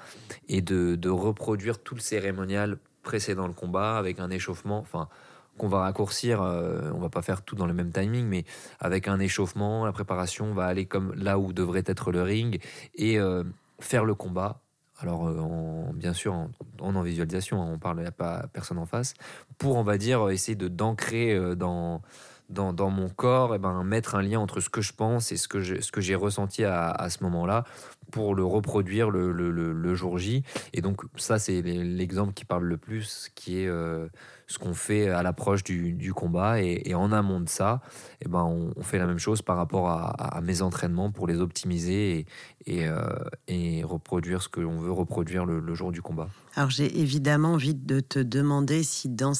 et 0.48 0.62
de, 0.62 0.96
de 0.96 1.08
reproduire 1.08 1.78
tout 1.78 1.94
le 1.94 2.00
cérémonial 2.00 2.78
précédent 3.02 3.46
le 3.46 3.52
combat 3.52 3.96
avec 3.96 4.18
un 4.18 4.30
échauffement 4.30 4.78
enfin 4.78 5.08
qu'on 5.56 5.68
va 5.68 5.80
raccourcir, 5.80 6.42
euh, 6.42 6.90
on 6.94 6.98
va 6.98 7.08
pas 7.08 7.22
faire 7.22 7.42
tout 7.42 7.54
dans 7.54 7.66
le 7.66 7.74
même 7.74 7.92
timing, 7.92 8.26
mais 8.26 8.44
avec 8.80 9.08
un 9.08 9.20
échauffement, 9.20 9.84
la 9.84 9.92
préparation 9.92 10.52
va 10.52 10.66
aller 10.66 10.86
comme 10.86 11.14
là 11.14 11.38
où 11.38 11.52
devrait 11.52 11.84
être 11.86 12.10
le 12.10 12.22
ring 12.22 12.60
et 12.96 13.18
euh, 13.18 13.44
faire 13.78 14.04
le 14.04 14.14
combat 14.14 14.63
alors 15.00 15.26
euh, 15.28 15.92
bien 15.92 16.12
sûr 16.12 16.34
en, 16.34 16.50
en, 16.80 17.02
visualisation, 17.02 17.62
hein, 17.62 17.68
on 17.72 17.78
parle, 17.78 18.04
a 18.06 18.10
pas 18.10 18.46
personne 18.52 18.78
en 18.78 18.86
face, 18.86 19.14
pour 19.58 19.76
on 19.76 19.82
va 19.82 19.98
dire 19.98 20.30
essayer 20.30 20.56
de 20.56 20.68
d'ancrer 20.68 21.34
euh, 21.34 21.54
dans, 21.54 22.02
dans, 22.48 22.72
dans, 22.72 22.90
mon 22.90 23.08
corps, 23.08 23.54
et 23.54 23.58
ben, 23.58 23.82
mettre 23.84 24.14
un 24.14 24.22
lien 24.22 24.38
entre 24.38 24.60
ce 24.60 24.68
que 24.68 24.80
je 24.80 24.92
pense 24.92 25.32
et 25.32 25.36
ce 25.36 25.48
que 25.48 25.60
j'ai 26.00 26.14
ressenti 26.14 26.64
à, 26.64 26.90
à 26.90 27.10
ce 27.10 27.22
moment-là 27.24 27.64
pour 28.10 28.34
le 28.34 28.44
reproduire 28.44 29.10
le, 29.10 29.32
le, 29.32 29.50
le, 29.50 29.94
jour 29.94 30.18
J. 30.18 30.44
Et 30.72 30.80
donc 30.80 31.02
ça 31.16 31.38
c'est 31.38 31.62
l'exemple 31.62 32.32
qui 32.32 32.44
parle 32.44 32.64
le 32.64 32.76
plus, 32.76 33.30
qui 33.34 33.58
est 33.60 33.66
euh, 33.66 34.06
ce 34.46 34.58
qu'on 34.58 34.74
fait 34.74 35.08
à 35.08 35.22
l'approche 35.22 35.64
du, 35.64 36.12
combat. 36.14 36.60
Et, 36.62 36.94
en 36.94 37.12
amont 37.12 37.40
de 37.40 37.48
ça, 37.48 37.80
et 38.20 38.28
ben, 38.28 38.42
on, 38.42 38.82
fait 38.82 38.98
la 38.98 39.06
même 39.06 39.18
chose 39.18 39.42
par 39.42 39.56
rapport 39.56 39.88
à, 39.88 40.40
mes 40.42 40.62
entraînements 40.62 41.10
pour 41.10 41.26
les 41.26 41.40
optimiser 41.40 42.26
euh, 42.68 43.08
et 43.48 43.82
reproduire 43.82 44.42
ce 44.42 44.48
que 44.48 44.60
l'on 44.60 44.78
veut 44.78 44.92
reproduire 44.92 45.44
le, 45.44 45.74
jour 45.74 45.92
du 45.92 46.02
combat. 46.02 46.28
Alors 46.54 46.70
j'ai 46.70 47.00
évidemment 47.00 47.54
envie 47.54 47.74
de 47.74 48.00
te 48.00 48.18
demander 48.18 48.82
si 48.82 49.08
dans, 49.08 49.32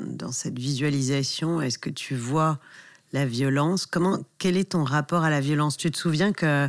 dans 0.00 0.32
cette 0.32 0.58
visualisation, 0.58 1.60
est-ce 1.60 1.78
que 1.78 1.90
tu 1.90 2.14
vois 2.14 2.58
la 3.12 3.26
violence? 3.26 3.86
Comment, 3.86 4.18
Quel 4.38 4.56
est 4.56 4.70
ton 4.70 4.84
rapport 4.84 5.22
à 5.22 5.30
la 5.30 5.40
violence? 5.40 5.76
Tu 5.76 5.90
te 5.90 5.98
souviens 5.98 6.32
que 6.32 6.68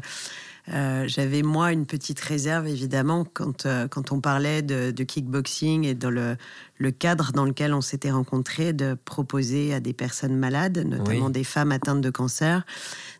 euh, 0.73 1.05
j'avais 1.07 1.43
moi 1.43 1.71
une 1.71 1.85
petite 1.85 2.19
réserve 2.19 2.67
évidemment 2.67 3.25
quand, 3.25 3.65
euh, 3.65 3.87
quand 3.87 4.11
on 4.11 4.19
parlait 4.19 4.61
de, 4.61 4.91
kickboxing 5.03 5.85
et 5.85 5.93
dans 5.93 6.09
le, 6.09 6.35
le, 6.77 6.91
cadre 6.91 7.31
dans 7.31 7.45
lequel 7.45 7.73
on 7.73 7.79
s'était 7.79 8.11
rencontrés 8.11 8.73
de 8.73 8.97
proposer 9.05 9.73
à 9.73 9.79
des 9.79 9.93
personnes 9.93 10.35
malades, 10.35 10.79
notamment 10.79 11.29
des 11.29 11.45
femmes 11.45 11.71
atteintes 11.71 12.01
de 12.01 12.09
cancer, 12.09 12.65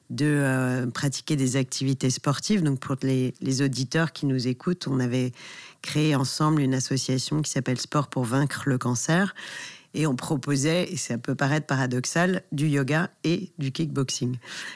de 0.10 0.26
euh, 0.26 0.88
pratiquer 0.88 1.38
des 1.38 1.56
activités 1.56 2.10
sportives. 2.10 2.64
Donc 2.64 2.80
pour 2.80 2.98
les, 3.02 3.34
les, 3.42 3.62
auditeurs 3.62 4.12
qui 4.12 4.26
nous 4.26 4.48
écoutent, 4.48 4.88
on 4.90 5.00
avait 5.00 5.32
créé 5.82 6.16
ensemble 6.16 6.62
une 6.62 6.74
association 6.74 7.42
qui 7.42 7.52
s'appelle 7.52 7.80
Sport 7.80 8.10
pour 8.10 8.26
vaincre 8.26 8.64
le 8.66 8.78
cancer. 8.78 9.36
Et 9.94 10.06
on 10.06 10.16
proposait, 10.16 10.92
et 10.92 10.98
ça 10.98 11.18
peut 11.18 11.36
paraître 11.36 11.66
paradoxal, 11.66 12.44
du 12.52 12.68
yoga 12.68 13.10
et 13.24 13.52
du 13.58 13.72
kickboxing. 13.72 14.36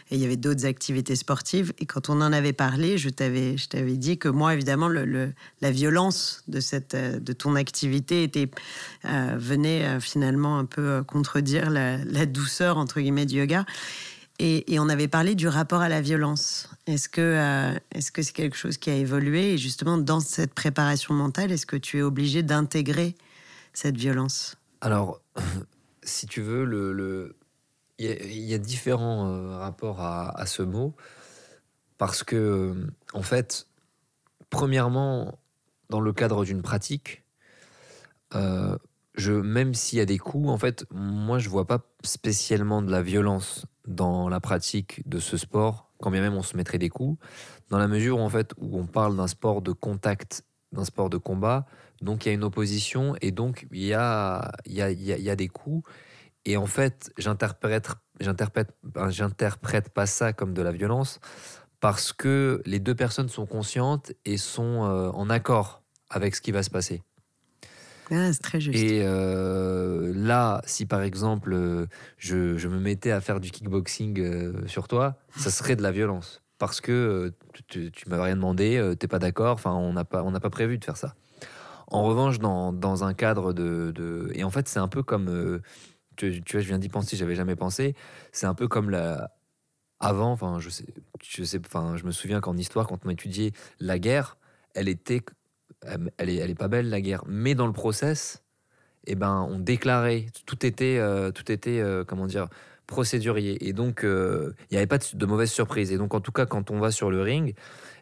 Et 0.09 0.15
il 0.15 0.21
y 0.21 0.25
avait 0.25 0.37
d'autres 0.37 0.65
activités 0.65 1.15
sportives. 1.15 1.73
Et 1.79 1.85
quand 1.85 2.09
on 2.09 2.21
en 2.21 2.33
avait 2.33 2.53
parlé, 2.53 2.97
je 2.97 3.09
t'avais, 3.09 3.57
je 3.57 3.67
t'avais 3.67 3.97
dit 3.97 4.17
que 4.17 4.29
moi, 4.29 4.53
évidemment, 4.53 4.89
la 4.89 5.71
violence 5.71 6.43
de, 6.47 6.59
cette, 6.59 6.95
de 6.95 7.33
ton 7.33 7.55
activité 7.55 8.31
euh, 9.05 9.35
venait 9.37 9.85
euh, 9.85 9.99
finalement 9.99 10.57
un 10.57 10.65
peu 10.65 11.03
contredire 11.03 11.69
la, 11.69 12.25
douceur, 12.25 12.77
entre 12.77 12.99
guillemets, 12.99 13.25
du 13.25 13.37
yoga. 13.37 13.65
Et, 14.39 14.79
on 14.79 14.89
avait 14.89 15.07
parlé 15.07 15.35
du 15.35 15.47
rapport 15.47 15.81
à 15.81 15.89
la 15.89 16.01
violence. 16.01 16.67
Est-ce 16.87 17.09
que 17.09 17.21
euh, 17.21 17.77
est-ce 17.91 18.11
que 18.11 18.23
c'est 18.23 18.33
quelque 18.33 18.57
chose 18.57 18.77
qui 18.77 18.89
a 18.89 18.95
évolué? 18.95 19.53
Et 19.53 19.57
justement, 19.59 19.99
dans 19.99 20.19
cette 20.19 20.55
préparation 20.55 21.13
mentale, 21.13 21.51
est-ce 21.51 21.67
que 21.67 21.75
tu 21.75 21.99
es 21.99 22.01
obligé 22.01 22.41
d'intégrer 22.41 23.15
cette 23.73 23.97
violence? 23.97 24.57
Alors, 24.81 25.21
si 26.03 26.25
tu 26.25 26.41
veux, 26.41 26.65
le, 26.65 27.37
il, 27.97 28.43
y 28.43 28.53
a, 28.53 28.57
différents 28.57 29.27
euh, 29.27 29.57
rapports 29.57 30.01
à, 30.01 30.45
ce 30.45 30.63
mot 30.63 30.95
parce 31.97 32.23
que, 32.23 32.35
euh, 32.35 32.87
en 33.13 33.21
fait, 33.21 33.67
premièrement, 34.49 35.39
dans 35.89 36.01
le 36.01 36.13
cadre 36.13 36.43
d'une 36.43 36.61
pratique, 36.61 37.23
je, 39.15 39.33
même 39.33 39.73
s'il 39.73 39.99
y 39.99 40.01
a 40.01 40.05
des 40.05 40.17
coups, 40.17 40.49
en 40.49 40.57
fait, 40.57 40.85
moi, 40.89 41.37
je 41.37 41.49
vois 41.49 41.67
pas 41.67 41.79
spécialement 42.03 42.81
de 42.81 42.89
la 42.89 43.01
violence 43.01 43.65
dans 43.87 44.29
la 44.29 44.39
pratique 44.39 45.07
de 45.07 45.19
ce 45.19 45.37
sport, 45.37 45.91
quand 45.99 46.11
bien 46.11 46.21
même 46.21 46.33
on 46.33 46.43
se 46.43 46.55
mettrait 46.55 46.77
des 46.77 46.89
coups, 46.89 47.19
dans 47.69 47.77
la 47.77 47.87
mesure 47.87 48.19
en 48.19 48.29
fait 48.29 48.53
où 48.57 48.79
on 48.79 48.85
parle 48.85 49.17
d'un 49.17 49.27
sport 49.27 49.61
de 49.61 49.71
contact, 49.71 50.43
d'un 50.71 50.85
sport 50.85 51.09
de 51.09 51.17
combat, 51.17 51.65
donc 52.01 52.25
il 52.25 52.29
y 52.29 52.31
a 52.31 52.33
une 52.33 52.43
opposition 52.43 53.15
et 53.21 53.31
donc 53.31 53.67
il 53.71 53.83
y 53.83 53.93
a, 53.93 54.51
il 54.65 54.73
y 54.73 54.81
a, 54.81 54.91
il 54.91 55.01
y 55.03 55.29
a, 55.29 55.35
des 55.35 55.47
coups. 55.47 55.89
Et 56.45 56.57
en 56.57 56.65
fait, 56.65 57.11
j'interprète, 57.17 57.89
j'interprète, 58.19 58.69
j'interprète 59.09 59.89
pas 59.89 60.05
ça 60.05 60.33
comme 60.33 60.53
de 60.53 60.61
la 60.61 60.71
violence 60.71 61.19
parce 61.79 62.13
que 62.13 62.61
les 62.65 62.79
deux 62.79 62.95
personnes 62.95 63.29
sont 63.29 63.45
conscientes 63.45 64.13
et 64.25 64.37
sont 64.37 64.83
euh, 64.83 65.09
en 65.11 65.29
accord 65.29 65.83
avec 66.09 66.35
ce 66.35 66.41
qui 66.41 66.51
va 66.51 66.63
se 66.63 66.69
passer. 66.69 67.01
Ah, 68.11 68.31
c'est 68.33 68.41
très 68.41 68.59
juste. 68.59 68.77
Et 68.77 69.01
euh, 69.03 70.11
là, 70.13 70.61
si 70.65 70.85
par 70.85 71.01
exemple 71.01 71.53
euh, 71.53 71.87
je, 72.17 72.57
je, 72.57 72.67
me 72.67 72.77
mettais 72.77 73.11
à 73.11 73.21
faire 73.21 73.39
du 73.39 73.51
kickboxing 73.51 74.19
euh, 74.19 74.67
sur 74.67 74.89
toi, 74.89 75.17
ça 75.37 75.49
serait 75.49 75.77
de 75.77 75.81
la 75.81 75.91
violence. 75.91 76.41
Parce 76.57 76.81
que 76.81 77.33
tu, 77.69 77.89
tu 77.91 78.09
m'avais 78.09 78.23
rien 78.23 78.35
demandé, 78.35 78.93
t'es 78.99 79.07
pas 79.07 79.17
d'accord, 79.17 79.53
enfin 79.53 79.71
on 79.71 79.93
n'a 79.93 80.03
pas, 80.03 80.21
on 80.23 80.31
pas 80.31 80.49
prévu 80.51 80.77
de 80.77 80.85
faire 80.85 80.97
ça. 80.97 81.15
En 81.91 82.03
revanche, 82.03 82.39
dans, 82.39 82.73
dans 82.73 83.03
un 83.03 83.13
cadre 83.13 83.53
de, 83.53 83.91
de, 83.91 84.31
Et 84.33 84.43
en 84.43 84.49
fait, 84.49 84.67
c'est 84.67 84.79
un 84.79 84.87
peu 84.87 85.03
comme. 85.03 85.61
Tu, 86.17 86.41
tu, 86.43 86.57
vois, 86.57 86.61
je 86.61 86.67
viens 86.67 86.79
d'y 86.79 86.89
penser, 86.89 87.15
j'avais 87.17 87.35
jamais 87.35 87.55
pensé. 87.55 87.95
C'est 88.31 88.47
un 88.47 88.55
peu 88.55 88.67
comme 88.67 88.89
la. 88.89 89.31
Avant, 89.99 90.31
enfin, 90.31 90.59
je 90.59 90.69
sais, 90.69 90.85
je 91.21 91.43
sais, 91.43 91.59
enfin, 91.63 91.95
je 91.95 92.05
me 92.05 92.11
souviens 92.11 92.41
qu'en 92.41 92.57
histoire, 92.57 92.87
quand 92.87 93.05
on 93.05 93.09
étudiait 93.09 93.51
la 93.79 93.99
guerre, 93.99 94.37
elle 94.73 94.87
était 94.89 95.21
elle 96.17 96.29
est, 96.29 96.35
elle 96.35 96.49
est 96.49 96.55
pas 96.55 96.67
belle 96.67 96.89
la 96.89 97.01
guerre, 97.01 97.23
mais 97.27 97.55
dans 97.55 97.67
le 97.67 97.73
process, 97.73 98.43
eh 99.07 99.15
ben, 99.15 99.47
on 99.49 99.59
déclarait, 99.59 100.27
tout 100.45 100.65
était, 100.65 100.97
euh, 100.99 101.31
tout 101.31 101.51
était 101.51 101.79
euh, 101.79 102.03
comment 102.05 102.27
dire, 102.27 102.47
procédurier. 102.87 103.67
Et 103.67 103.73
donc, 103.73 104.03
euh, 104.03 104.53
il 104.69 104.73
n'y 104.73 104.77
avait 104.77 104.87
pas 104.87 104.97
de, 104.99 105.05
de, 105.13 105.25
mauvaise 105.25 105.51
surprise. 105.51 105.91
Et 105.91 105.97
donc, 105.97 106.13
en 106.13 106.21
tout 106.21 106.31
cas, 106.31 106.45
quand 106.45 106.71
on 106.71 106.79
va 106.79 106.91
sur 106.91 107.09
le 107.09 107.21
ring, 107.21 107.55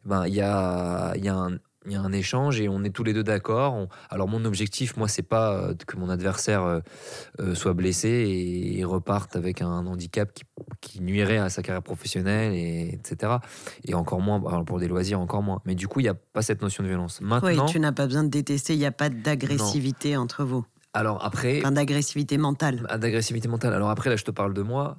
eh 0.05 0.09
ben, 0.09 0.27
il 0.27 0.33
y, 0.33 0.41
a, 0.41 1.15
y 1.17 1.29
a 1.29 1.35
un, 1.35 1.59
il 1.85 1.93
y 1.93 1.95
a 1.95 2.01
un 2.01 2.11
échange 2.11 2.59
et 2.59 2.67
on 2.67 2.83
est 2.83 2.89
tous 2.89 3.03
les 3.03 3.13
deux 3.13 3.23
d'accord. 3.23 3.87
Alors 4.09 4.27
mon 4.27 4.43
objectif, 4.43 4.97
moi, 4.97 5.07
c'est 5.07 5.23
pas 5.23 5.53
euh, 5.53 5.73
que 5.87 5.95
mon 5.95 6.09
adversaire 6.09 6.63
euh, 6.63 6.79
euh, 7.39 7.55
soit 7.55 7.73
blessé 7.73 8.09
et, 8.09 8.83
reparte 8.83 9.35
avec 9.35 9.61
un 9.61 9.85
handicap 9.85 10.31
qui, 10.81 11.01
nuirait 11.01 11.37
à 11.37 11.49
sa 11.49 11.61
carrière 11.61 11.83
professionnelle, 11.83 12.53
et, 12.53 12.93
etc. 12.93 13.33
Et 13.85 13.93
encore 13.93 14.19
moins 14.19 14.39
pour 14.63 14.79
des 14.79 14.87
loisirs, 14.87 15.19
encore 15.19 15.43
moins. 15.43 15.61
Mais 15.65 15.75
du 15.75 15.87
coup, 15.87 15.99
il 15.99 16.03
n'y 16.03 16.09
a 16.09 16.15
pas 16.15 16.41
cette 16.41 16.61
notion 16.61 16.83
de 16.83 16.89
violence. 16.89 17.21
Maintenant, 17.21 17.65
oui, 17.65 17.71
tu 17.71 17.79
n'as 17.79 17.91
pas 17.91 18.07
besoin 18.07 18.23
de 18.23 18.29
détester. 18.29 18.73
Il 18.73 18.79
n'y 18.79 18.85
a 18.85 18.91
pas 18.91 19.09
d'agressivité 19.09 20.17
entre 20.17 20.43
vous. 20.43 20.65
Alors 20.93 21.23
après, 21.23 21.59
enfin, 21.59 21.71
d'agressivité 21.71 22.37
mentale. 22.37 22.85
Ah, 22.89 22.97
d'agressivité 22.97 23.47
mentale. 23.47 23.73
Alors 23.73 23.91
après, 23.91 24.09
là, 24.09 24.15
je 24.15 24.23
te 24.23 24.31
parle 24.31 24.53
de 24.53 24.63
moi. 24.63 24.97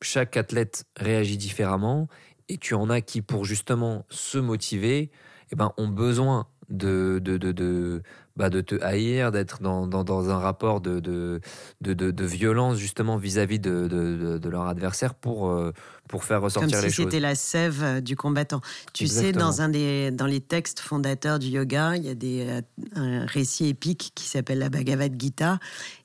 Chaque 0.00 0.36
athlète 0.36 0.84
réagit 0.96 1.36
différemment 1.36 2.08
et 2.48 2.58
tu 2.58 2.74
en 2.74 2.90
as 2.90 3.00
qui, 3.00 3.22
pour 3.22 3.44
justement 3.44 4.06
se 4.08 4.38
motiver, 4.38 5.10
eh 5.52 5.56
ben, 5.56 5.72
ont 5.76 5.88
besoin 5.88 6.46
de, 6.70 7.20
de, 7.22 7.36
de, 7.36 7.52
de, 7.52 8.02
bah 8.36 8.48
de 8.48 8.60
te 8.62 8.80
haïr, 8.82 9.30
d'être 9.30 9.60
dans, 9.60 9.86
dans, 9.86 10.04
dans, 10.04 10.30
un 10.30 10.38
rapport 10.38 10.80
de, 10.80 11.00
de, 11.00 11.40
de, 11.82 11.92
de 11.92 12.24
violence 12.24 12.78
justement 12.78 13.16
vis-à-vis 13.16 13.58
de, 13.58 13.86
de, 13.88 14.48
leur 14.48 14.66
adversaire 14.66 15.14
pour, 15.14 15.48
euh, 15.48 15.72
pour 16.08 16.24
faire 16.24 16.40
ressortir 16.40 16.70
Comme 16.70 16.84
les 16.84 16.90
si 16.90 16.96
choses. 16.96 17.04
C'était 17.06 17.20
la 17.20 17.34
sève 17.34 17.82
euh, 17.82 18.00
du 18.00 18.16
combattant. 18.16 18.60
Tu 18.94 19.06
sais, 19.06 19.32
dans, 19.32 19.60
un 19.60 19.68
des, 19.68 20.10
dans 20.10 20.26
les 20.26 20.40
textes 20.40 20.80
fondateurs 20.80 21.38
du 21.38 21.48
yoga, 21.48 21.96
il 21.96 22.04
y 22.04 22.08
a 22.08 22.14
des, 22.14 22.46
euh, 22.48 22.60
un 22.94 23.26
récit 23.26 23.68
épique 23.68 24.12
qui 24.14 24.26
s'appelle 24.26 24.58
la 24.58 24.70
Bhagavad 24.70 25.20
Gita. 25.20 25.58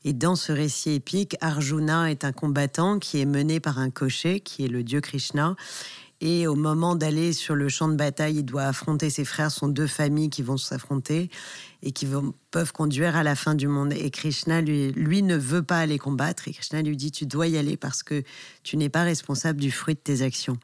Et 0.03 0.11
dans 0.13 0.35
ce 0.35 0.51
récit 0.51 0.91
épique, 0.91 1.37
Arjuna 1.39 2.11
est 2.11 2.25
un 2.25 2.33
combattant 2.33 2.99
qui 2.99 3.21
est 3.21 3.25
mené 3.25 3.59
par 3.59 3.79
un 3.79 3.89
cocher, 3.89 4.41
qui 4.41 4.65
est 4.65 4.69
le 4.69 4.83
dieu 4.83 4.99
Krishna. 4.99 5.55
Et 6.19 6.47
au 6.47 6.55
moment 6.55 6.95
d'aller 6.95 7.31
sur 7.31 7.53
le 7.53 7.69
champ 7.69 7.87
de 7.87 7.95
bataille, 7.95 8.37
il 8.37 8.43
doit 8.43 8.63
affronter 8.63 9.09
ses 9.09 9.23
frères. 9.23 9.51
Ce 9.51 9.65
deux 9.65 9.87
familles 9.87 10.29
qui 10.29 10.41
vont 10.41 10.57
s'affronter 10.57 11.29
et 11.83 11.91
qui 11.91 12.05
vont, 12.07 12.33
peuvent 12.49 12.71
conduire 12.71 13.15
à 13.15 13.23
la 13.23 13.35
fin 13.35 13.53
du 13.53 13.67
monde. 13.67 13.93
Et 13.93 14.09
Krishna, 14.09 14.61
lui, 14.61 14.91
lui, 14.93 15.21
ne 15.21 15.35
veut 15.35 15.61
pas 15.61 15.77
aller 15.77 15.99
combattre. 15.99 16.47
Et 16.47 16.53
Krishna 16.53 16.81
lui 16.81 16.97
dit, 16.97 17.11
tu 17.11 17.27
dois 17.27 17.47
y 17.47 17.57
aller 17.57 17.77
parce 17.77 18.01
que 18.01 18.23
tu 18.63 18.77
n'es 18.77 18.89
pas 18.89 19.03
responsable 19.03 19.59
du 19.59 19.69
fruit 19.69 19.93
de 19.93 19.99
tes 19.99 20.23
actions. 20.23 20.57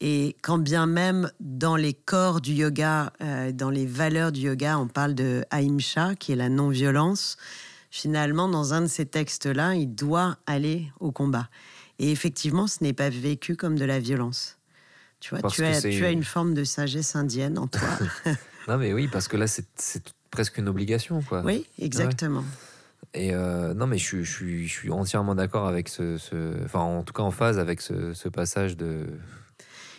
Et 0.00 0.34
quand 0.42 0.58
bien 0.58 0.86
même 0.86 1.30
dans 1.40 1.76
les 1.76 1.92
corps 1.92 2.40
du 2.40 2.52
yoga, 2.52 3.12
euh, 3.20 3.52
dans 3.52 3.70
les 3.70 3.86
valeurs 3.86 4.32
du 4.32 4.40
yoga, 4.40 4.78
on 4.78 4.88
parle 4.88 5.14
de 5.14 5.44
Ahimsa, 5.50 6.14
qui 6.16 6.32
est 6.32 6.36
la 6.36 6.48
non-violence, 6.48 7.36
finalement, 7.90 8.48
dans 8.48 8.72
un 8.72 8.82
de 8.82 8.86
ces 8.86 9.06
textes-là, 9.06 9.74
il 9.74 9.94
doit 9.94 10.38
aller 10.46 10.90
au 11.00 11.12
combat. 11.12 11.48
Et 11.98 12.10
effectivement, 12.10 12.66
ce 12.66 12.82
n'est 12.82 12.94
pas 12.94 13.10
vécu 13.10 13.56
comme 13.56 13.78
de 13.78 13.84
la 13.84 13.98
violence. 13.98 14.56
Tu 15.20 15.36
vois, 15.36 15.50
tu 15.50 15.62
as, 15.64 15.82
tu 15.82 16.04
as, 16.04 16.10
une 16.10 16.24
forme 16.24 16.54
de 16.54 16.64
sagesse 16.64 17.14
indienne 17.14 17.58
en 17.58 17.66
toi. 17.66 17.88
non, 18.68 18.78
mais 18.78 18.92
oui, 18.92 19.06
parce 19.06 19.28
que 19.28 19.36
là, 19.36 19.46
c'est 19.46 19.66
presque 20.30 20.58
une 20.58 20.68
obligation. 20.68 21.20
Quoi. 21.22 21.42
Oui, 21.42 21.66
exactement. 21.78 22.44
Et 23.12 23.34
euh, 23.34 23.74
non, 23.74 23.86
mais 23.86 23.98
je, 23.98 24.22
je, 24.22 24.30
suis, 24.30 24.68
je 24.68 24.72
suis 24.72 24.90
entièrement 24.90 25.34
d'accord 25.34 25.66
avec 25.66 25.88
ce, 25.88 26.16
ce, 26.16 26.64
Enfin, 26.64 26.80
en 26.80 27.02
tout 27.02 27.12
cas, 27.12 27.22
en 27.22 27.30
phase 27.30 27.58
avec 27.58 27.80
ce, 27.80 28.14
ce 28.14 28.28
passage 28.28 28.76
de. 28.76 29.06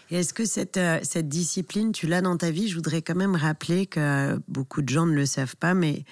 Et 0.10 0.16
est-ce 0.16 0.34
que 0.34 0.46
cette, 0.46 0.78
euh, 0.78 1.00
cette 1.04 1.30
discipline, 1.30 1.92
tu 1.92 2.08
l'as 2.08 2.22
dans 2.22 2.38
ta 2.38 2.51
vie? 2.51 2.68
Je 2.68 2.75
voudrais 2.75 3.01
quand 3.01 3.16
même 3.16 3.36
rappeler 3.36 3.86
que 3.86 4.38
beaucoup 4.48 4.82
de 4.82 4.90
gens 4.90 5.06
ne 5.06 5.13
le 5.13 5.25
savent 5.25 5.56
pas, 5.56 5.74
mais 5.74 6.04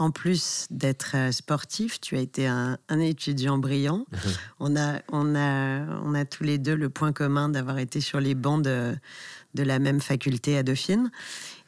en 0.00 0.10
plus 0.10 0.66
d'être 0.70 1.12
euh, 1.14 1.30
sportif, 1.30 2.00
tu 2.00 2.16
as 2.16 2.20
été 2.20 2.46
un, 2.46 2.78
étudiant 2.88 3.58
brillant. 3.58 4.06
On, 4.58 4.74
a, 4.74 5.00
on, 5.12 5.34
a, 5.36 5.84
on 6.04 6.14
a 6.14 6.24
tous 6.24 6.42
les 6.42 6.58
deux 6.58 6.74
le 6.74 6.88
point 6.88 7.12
commun 7.12 7.48
d'avoir 7.48 7.78
été 7.78 8.00
sur 8.00 8.18
les 8.20 8.34
bancs 8.34 8.62
de, 8.62 8.94
de 9.54 9.62
la 9.62 9.78
même 9.78 10.00
faculté 10.00 10.56
à 10.56 10.62
Dauphine. 10.62 11.10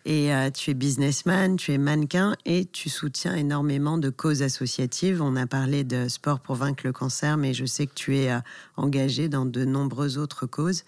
Et 0.04 0.34
euh, 0.34 0.50
tu 0.50 0.70
es 0.70 0.74
businessman, 0.74 1.56
tu 1.56 1.72
es 1.72 1.78
mannequin 1.78 2.34
et 2.44 2.64
tu 2.64 2.88
soutiens 2.88 3.36
énormément 3.36 3.98
de 3.98 4.08
causes 4.10 4.42
associatives. 4.42 5.22
On 5.22 5.36
a 5.36 5.46
parlé 5.46 5.84
de 5.84 6.08
sport 6.08 6.40
pour 6.40 6.56
vaincre 6.56 6.82
le 6.84 6.92
cancer, 6.92 7.36
mais 7.36 7.54
je 7.54 7.66
sais 7.66 7.86
que 7.86 7.94
tu 7.94 8.16
es 8.16 8.32
euh, 8.32 8.38
engagé 8.76 9.28
dans 9.28 9.46
de 9.46 9.64
nombreuses 9.64 10.18
autres 10.18 10.46
causes. 10.46 10.84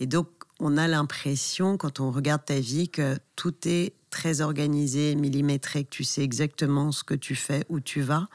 Et 0.00 0.06
donc, 0.06 0.28
on 0.60 0.76
a 0.76 0.86
l'impression, 0.86 1.76
quand 1.76 2.00
on 2.00 2.10
regarde 2.10 2.44
ta 2.44 2.60
vie, 2.60 2.88
que 2.88 3.18
tout 3.34 3.54
est 3.64 3.94
très 4.10 4.40
organisé, 4.40 5.14
millimétré, 5.14 5.84
que 5.84 5.90
tu 5.90 6.04
sais 6.04 6.22
exactement 6.22 6.92
ce 6.92 7.02
que 7.02 7.14
tu 7.14 7.34
fais, 7.34 7.64
où 7.68 7.80
tu 7.80 8.00
vas. 8.00 8.28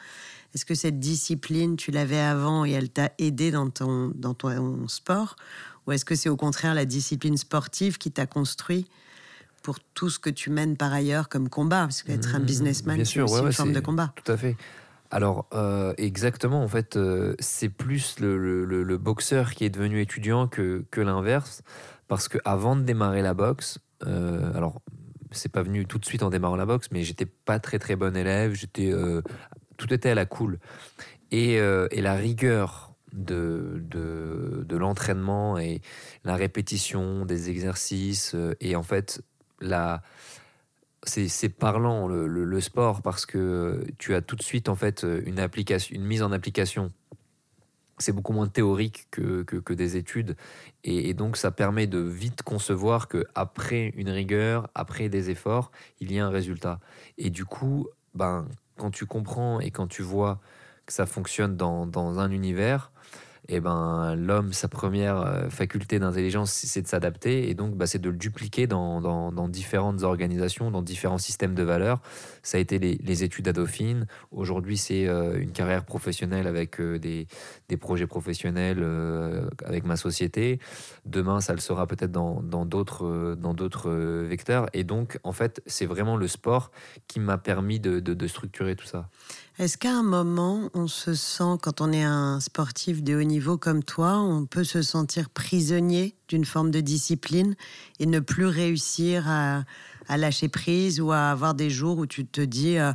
Est-ce 0.53 0.65
que 0.65 0.75
cette 0.75 0.99
discipline, 0.99 1.75
tu 1.75 1.91
l'avais 1.91 2.19
avant 2.19 2.65
et 2.65 2.71
elle 2.71 2.89
t'a 2.89 3.11
aidé 3.17 3.51
dans 3.51 3.69
ton, 3.69 4.11
dans 4.15 4.33
ton 4.33 4.87
sport? 4.87 5.35
Ou 5.85 5.91
est-ce 5.91 6.05
que 6.05 6.15
c'est 6.15 6.29
au 6.29 6.37
contraire 6.37 6.73
la 6.73 6.85
discipline 6.85 7.37
sportive 7.37 7.97
qui 7.97 8.11
t'a 8.11 8.25
construit 8.25 8.87
pour 9.61 9.79
tout 9.79 10.09
ce 10.09 10.17
que 10.17 10.29
tu 10.29 10.49
mènes 10.49 10.77
par 10.77 10.93
ailleurs 10.93 11.29
comme 11.29 11.49
combat? 11.49 11.81
Parce 11.81 12.03
qu'être 12.03 12.35
un 12.35 12.39
mmh, 12.39 12.45
businessman, 12.45 13.05
c'est 13.05 13.19
une 13.19 13.51
forme 13.51 13.73
de 13.73 13.79
combat. 13.81 14.13
Tout 14.23 14.31
à 14.31 14.37
fait. 14.37 14.55
Alors, 15.11 15.47
euh, 15.53 15.93
exactement, 15.97 16.63
en 16.63 16.67
fait, 16.67 16.95
euh, 16.95 17.35
c'est 17.39 17.69
plus 17.69 18.19
le, 18.19 18.97
boxeur 18.97 19.53
qui 19.53 19.65
est 19.65 19.69
devenu 19.69 20.01
étudiant 20.01 20.47
que, 20.47 20.85
l'inverse. 20.97 21.61
Parce 22.07 22.27
que 22.27 22.37
avant 22.45 22.75
de 22.75 22.81
démarrer 22.81 23.21
la 23.21 23.33
boxe, 23.33 23.79
euh, 24.05 24.53
alors 24.55 24.81
c'est 25.31 25.51
pas 25.51 25.63
venu 25.63 25.85
tout 25.85 25.97
de 25.97 26.05
suite 26.05 26.23
en 26.23 26.29
démarrant 26.29 26.55
la 26.55 26.65
boxe, 26.65 26.87
mais 26.91 27.03
j'étais 27.03 27.25
pas 27.25 27.59
très 27.59 27.79
très 27.79 27.95
bon 27.95 28.15
élève. 28.15 28.53
J'étais, 28.53 28.93
tout 29.77 29.93
était 29.93 30.11
à 30.11 30.15
la 30.15 30.25
cool. 30.25 30.59
Et, 31.31 31.55
et, 31.55 32.01
la 32.01 32.13
rigueur 32.13 32.93
de, 33.11 33.81
de, 33.89 34.77
l'entraînement 34.77 35.57
et 35.57 35.81
la 36.23 36.35
répétition 36.35 37.25
des 37.25 37.49
exercices. 37.49 38.35
Et 38.61 38.75
en 38.75 38.83
fait, 38.83 39.21
la, 39.61 40.01
c'est 41.05 41.49
parlant 41.49 42.07
le, 42.07 42.61
sport 42.61 43.01
parce 43.01 43.25
que 43.25 43.85
tu 43.97 44.15
as 44.15 44.21
tout 44.21 44.35
de 44.35 44.43
suite 44.43 44.69
en 44.69 44.75
fait 44.75 45.05
une 45.25 45.39
application, 45.39 45.95
une 45.95 46.05
mise 46.05 46.21
en 46.21 46.31
application. 46.31 46.91
C'est 47.97 48.11
beaucoup 48.11 48.33
moins 48.33 48.47
théorique 48.47 49.07
que, 49.09 49.43
que, 49.43 49.73
des 49.73 49.95
études 49.95 50.35
et, 50.83 51.13
donc 51.13 51.37
ça 51.37 51.51
permet 51.51 51.87
de 51.87 51.99
vite 51.99 52.43
concevoir 52.43 53.07
que 53.07 53.25
après 53.35 53.93
une 53.95 54.09
rigueur, 54.09 54.69
après 54.75 55.07
des 55.07 55.29
efforts, 55.29 55.71
il 56.01 56.11
y 56.11 56.19
a 56.19 56.25
un 56.25 56.29
résultat. 56.29 56.81
Et 57.17 57.29
du 57.29 57.45
coup, 57.45 57.87
ben 58.13 58.47
quand 58.77 58.91
tu 58.91 59.05
comprends 59.05 59.61
et 59.61 59.71
quand 59.71 59.87
tu 59.87 60.01
vois 60.01 60.41
que 60.85 60.93
ça 60.93 61.05
fonctionne 61.05 61.55
dans, 61.55 61.87
dans 61.87 62.19
un 62.19 62.31
univers, 62.31 62.91
et 63.47 63.57
eh 63.57 63.59
ben 63.59 64.15
l'homme, 64.15 64.53
sa 64.53 64.67
première 64.67 65.17
euh, 65.17 65.49
faculté 65.49 65.99
d'intelligence, 65.99 66.51
c'est 66.51 66.81
de 66.81 66.87
s'adapter, 66.87 67.47
et 67.47 67.53
donc 67.53 67.75
bah, 67.75 67.85
c'est 67.85 67.99
de 67.99 68.09
le 68.09 68.17
dupliquer 68.17 68.65
dans, 68.65 69.01
dans, 69.01 69.47
différentes 69.49 70.01
organisations, 70.01 70.71
dans 70.71 70.81
différents 70.81 71.19
systèmes 71.19 71.53
de 71.53 71.61
valeurs. 71.61 72.01
Ça 72.41 72.57
a 72.57 72.61
été 72.61 72.79
les, 72.79 73.23
études 73.23 73.47
à 73.47 73.53
Dauphine. 73.53 74.07
Aujourd'hui, 74.31 74.77
c'est 74.77 75.07
euh, 75.07 75.39
une 75.39 75.51
carrière 75.51 75.85
professionnelle 75.85 76.47
avec 76.47 76.81
euh, 76.81 76.97
des, 76.97 77.27
des, 77.69 77.77
projets 77.77 78.07
professionnels 78.07 78.83
avec 79.63 79.85
ma 79.85 79.95
société. 79.95 80.59
Demain, 81.05 81.39
ça 81.39 81.53
le 81.53 81.59
sera 81.59 81.85
peut-être 81.85 82.11
dans 82.11 82.41
d'autres 82.41 83.35
dans 83.35 83.53
d'autres 83.53 83.91
vecteurs. 83.91 84.67
Et 84.73 84.83
donc, 84.83 85.19
en 85.23 85.33
fait, 85.33 85.61
c'est 85.67 85.85
vraiment 85.85 86.17
le 86.17 86.27
sport 86.27 86.71
qui 87.07 87.19
m'a 87.19 87.37
permis 87.37 87.79
de, 87.79 87.99
de, 87.99 88.15
de 88.15 88.27
structurer 88.27 88.75
tout 88.75 88.87
ça. 88.87 89.09
Est-ce 89.57 89.77
qu'à 89.77 89.93
un 89.93 90.03
moment, 90.03 90.69
on 90.73 90.87
se 90.87 91.13
sent, 91.13 91.57
quand 91.61 91.79
on 91.79 91.93
est 91.93 92.03
un 92.03 92.41
sportif 92.41 93.01
de 93.01 93.15
haut 93.15 93.23
niveau 93.23 93.57
comme 93.57 93.83
toi, 93.83 94.17
on 94.17 94.45
peut 94.45 94.65
se 94.65 94.81
sentir 94.81 95.29
prisonnier 95.29 96.13
d'une 96.27 96.43
forme 96.43 96.71
de 96.71 96.81
discipline 96.81 97.55
et 97.99 98.05
ne 98.05 98.19
plus 98.19 98.47
réussir 98.47 99.29
à, 99.29 99.63
lâcher 100.09 100.49
prise 100.49 100.99
ou 100.99 101.13
à 101.13 101.29
avoir 101.31 101.53
des 101.53 101.69
jours 101.69 101.99
où 101.99 102.05
tu 102.05 102.25
te 102.25 102.41
dis 102.41 102.77
euh, 102.77 102.91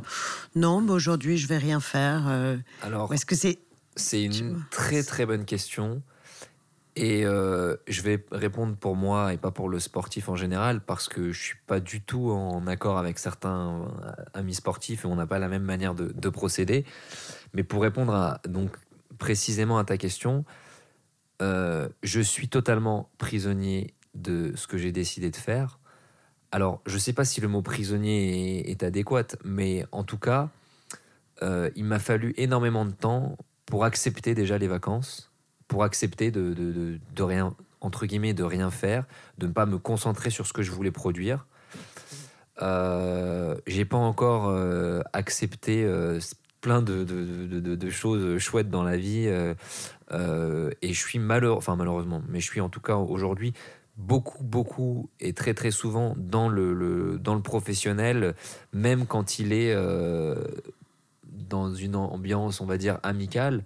non, 0.55 0.81
mais 0.81 0.91
aujourd'hui 0.91 1.39
je 1.39 1.47
vais 1.47 1.57
rien 1.57 1.79
faire. 1.79 2.25
Euh, 2.27 2.57
Alors, 2.83 3.11
est-ce 3.11 3.25
que 3.25 3.35
c'est 3.35 3.57
c'est 3.95 4.23
une 4.23 4.63
très 4.69 5.03
très 5.03 5.25
bonne 5.25 5.45
question. 5.45 6.03
Et 6.95 7.25
euh, 7.25 7.77
je 7.87 8.01
vais 8.01 8.25
répondre 8.31 8.75
pour 8.75 8.97
moi 8.97 9.33
et 9.33 9.37
pas 9.37 9.51
pour 9.51 9.69
le 9.69 9.79
sportif 9.79 10.27
en 10.27 10.35
général 10.35 10.81
parce 10.81 11.07
que 11.07 11.31
je 11.31 11.41
suis 11.41 11.57
pas 11.65 11.79
du 11.79 12.01
tout 12.01 12.31
en 12.31 12.67
accord 12.67 12.97
avec 12.97 13.17
certains 13.17 13.85
euh, 14.03 14.11
amis 14.33 14.55
sportifs 14.55 15.05
et 15.05 15.07
on 15.07 15.15
n'a 15.15 15.25
pas 15.25 15.39
la 15.39 15.47
même 15.47 15.63
manière 15.63 15.95
de, 15.95 16.29
procéder. 16.29 16.85
Mais 17.53 17.63
pour 17.63 17.81
répondre 17.81 18.13
à, 18.13 18.41
donc 18.45 18.71
précisément 19.17 19.77
à 19.77 19.85
ta 19.85 19.97
question, 19.97 20.43
euh, 21.41 21.87
je 22.03 22.19
suis 22.19 22.49
totalement 22.49 23.09
prisonnier 23.17 23.93
de 24.13 24.51
ce 24.55 24.67
que 24.67 24.77
j'ai 24.77 24.91
décidé 24.91 25.31
de 25.31 25.37
faire. 25.37 25.79
Alors, 26.51 26.81
je 26.85 26.95
ne 26.95 26.99
sais 26.99 27.13
pas 27.13 27.23
si 27.23 27.39
le 27.39 27.47
mot 27.47 27.61
prisonnier 27.61 28.69
est, 28.69 28.83
adéquat, 28.83 29.37
mais 29.45 29.85
en 29.93 30.03
tout 30.03 30.17
cas, 30.17 30.49
il 31.41 31.85
m'a 31.85 31.97
fallu 31.97 32.33
énormément 32.37 32.85
de 32.85 32.91
temps 32.91 33.37
pour 33.65 33.85
accepter 33.85 34.35
déjà 34.35 34.57
les 34.57 34.67
vacances 34.67 35.30
pour 35.71 35.85
accepter 35.85 36.31
de, 36.31 36.53
de, 36.53 36.99
de, 37.15 37.23
rien, 37.23 37.55
entre 37.79 38.05
guillemets, 38.05 38.33
de 38.33 38.43
rien 38.43 38.69
faire, 38.69 39.05
de 39.37 39.47
ne 39.47 39.53
pas 39.53 39.65
me 39.65 39.77
concentrer 39.77 40.29
sur 40.29 40.45
ce 40.45 40.51
que 40.51 40.63
je 40.63 40.69
voulais 40.69 40.91
produire. 40.91 41.47
Euh, 42.61 43.55
j'ai 43.65 43.85
pas 43.85 43.95
encore 43.95 44.49
euh, 44.49 44.99
accepté 45.13 45.85
euh, 45.85 46.19
plein 46.59 46.81
de, 46.81 47.05
de, 47.05 47.89
choses 47.89 48.37
chouettes 48.37 48.69
dans 48.69 48.83
la 48.83 48.97
vie 48.97 49.27
euh, 50.11 50.71
et 50.81 50.91
je 50.91 50.99
suis 50.99 51.19
malheureux, 51.19 51.55
enfin 51.55 51.77
malheureusement, 51.77 52.21
mais 52.27 52.41
je 52.41 52.47
suis 52.47 52.59
en 52.59 52.67
tout 52.67 52.81
cas 52.81 52.95
aujourd'hui 52.95 53.53
beaucoup, 53.95 54.43
beaucoup 54.43 55.09
et 55.21 55.31
très 55.31 55.53
très 55.53 55.71
souvent 55.71 56.15
dans 56.17 56.49
le, 56.49 57.17
dans 57.17 57.35
le 57.35 57.41
professionnel, 57.41 58.35
même 58.73 59.05
quand 59.05 59.39
il 59.39 59.53
est 59.53 59.73
dans 61.51 61.73
une 61.73 61.95
ambiance, 61.95 62.61
on 62.61 62.65
va 62.65 62.77
dire, 62.77 62.97
amicale. 63.03 63.63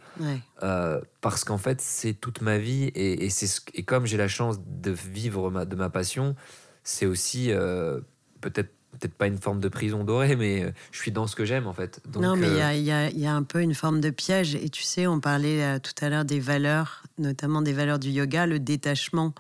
Euh, 0.64 1.00
parce 1.22 1.44
qu'en 1.44 1.58
fait, 1.58 1.80
c'est 1.80 2.14
toute 2.14 2.42
ma 2.42 2.58
vie. 2.58 2.86
Et, 2.96 3.26
et, 3.26 3.30
et 3.76 3.84
comme 3.84 4.06
j'ai 4.06 4.18
la 4.18 4.28
chance 4.28 4.60
de 4.66 4.92
vivre 4.92 5.52
ma, 5.52 5.66
de 5.66 5.76
ma 5.76 5.90
passion, 5.90 6.36
c'est 6.84 7.06
aussi 7.06 7.52
euh, 7.52 8.02
peut-être 8.42 8.72
peut-être 9.00 9.14
pas 9.14 9.28
une 9.28 9.38
forme 9.38 9.60
de 9.60 9.68
prison 9.68 10.06
dorée, 10.06 10.38
mais 10.38 10.64
euh, 10.64 10.72
je 10.92 11.00
suis 11.00 11.12
dans 11.12 11.28
ce 11.28 11.36
que 11.36 11.44
j'aime 11.44 11.68
en 11.68 11.74
fait. 11.74 12.02
non, 12.18 12.38
mais 12.38 12.48
il 12.48 12.56
y, 12.56 12.62
a, 12.62 12.76
y, 12.76 12.92
a, 12.92 13.10
y, 13.10 13.28
a, 13.28 13.36
un 13.36 13.44
peu 13.44 13.62
une 13.62 13.74
forme 13.74 14.00
de 14.00 14.10
piège. 14.10 14.56
Et 14.56 14.70
tu 14.70 14.84
sais, 14.84 15.06
on 15.06 15.20
parlait 15.20 15.80
tout 15.82 15.92
à 16.02 16.08
l'heure 16.08 16.24
des 16.24 16.40
valeurs, 16.40 17.04
notamment 17.18 17.62
des 17.62 17.74
valeurs 17.74 18.00
du 18.00 18.10
yoga, 18.10 18.46
le 18.46 18.60
détachement. 18.60 19.34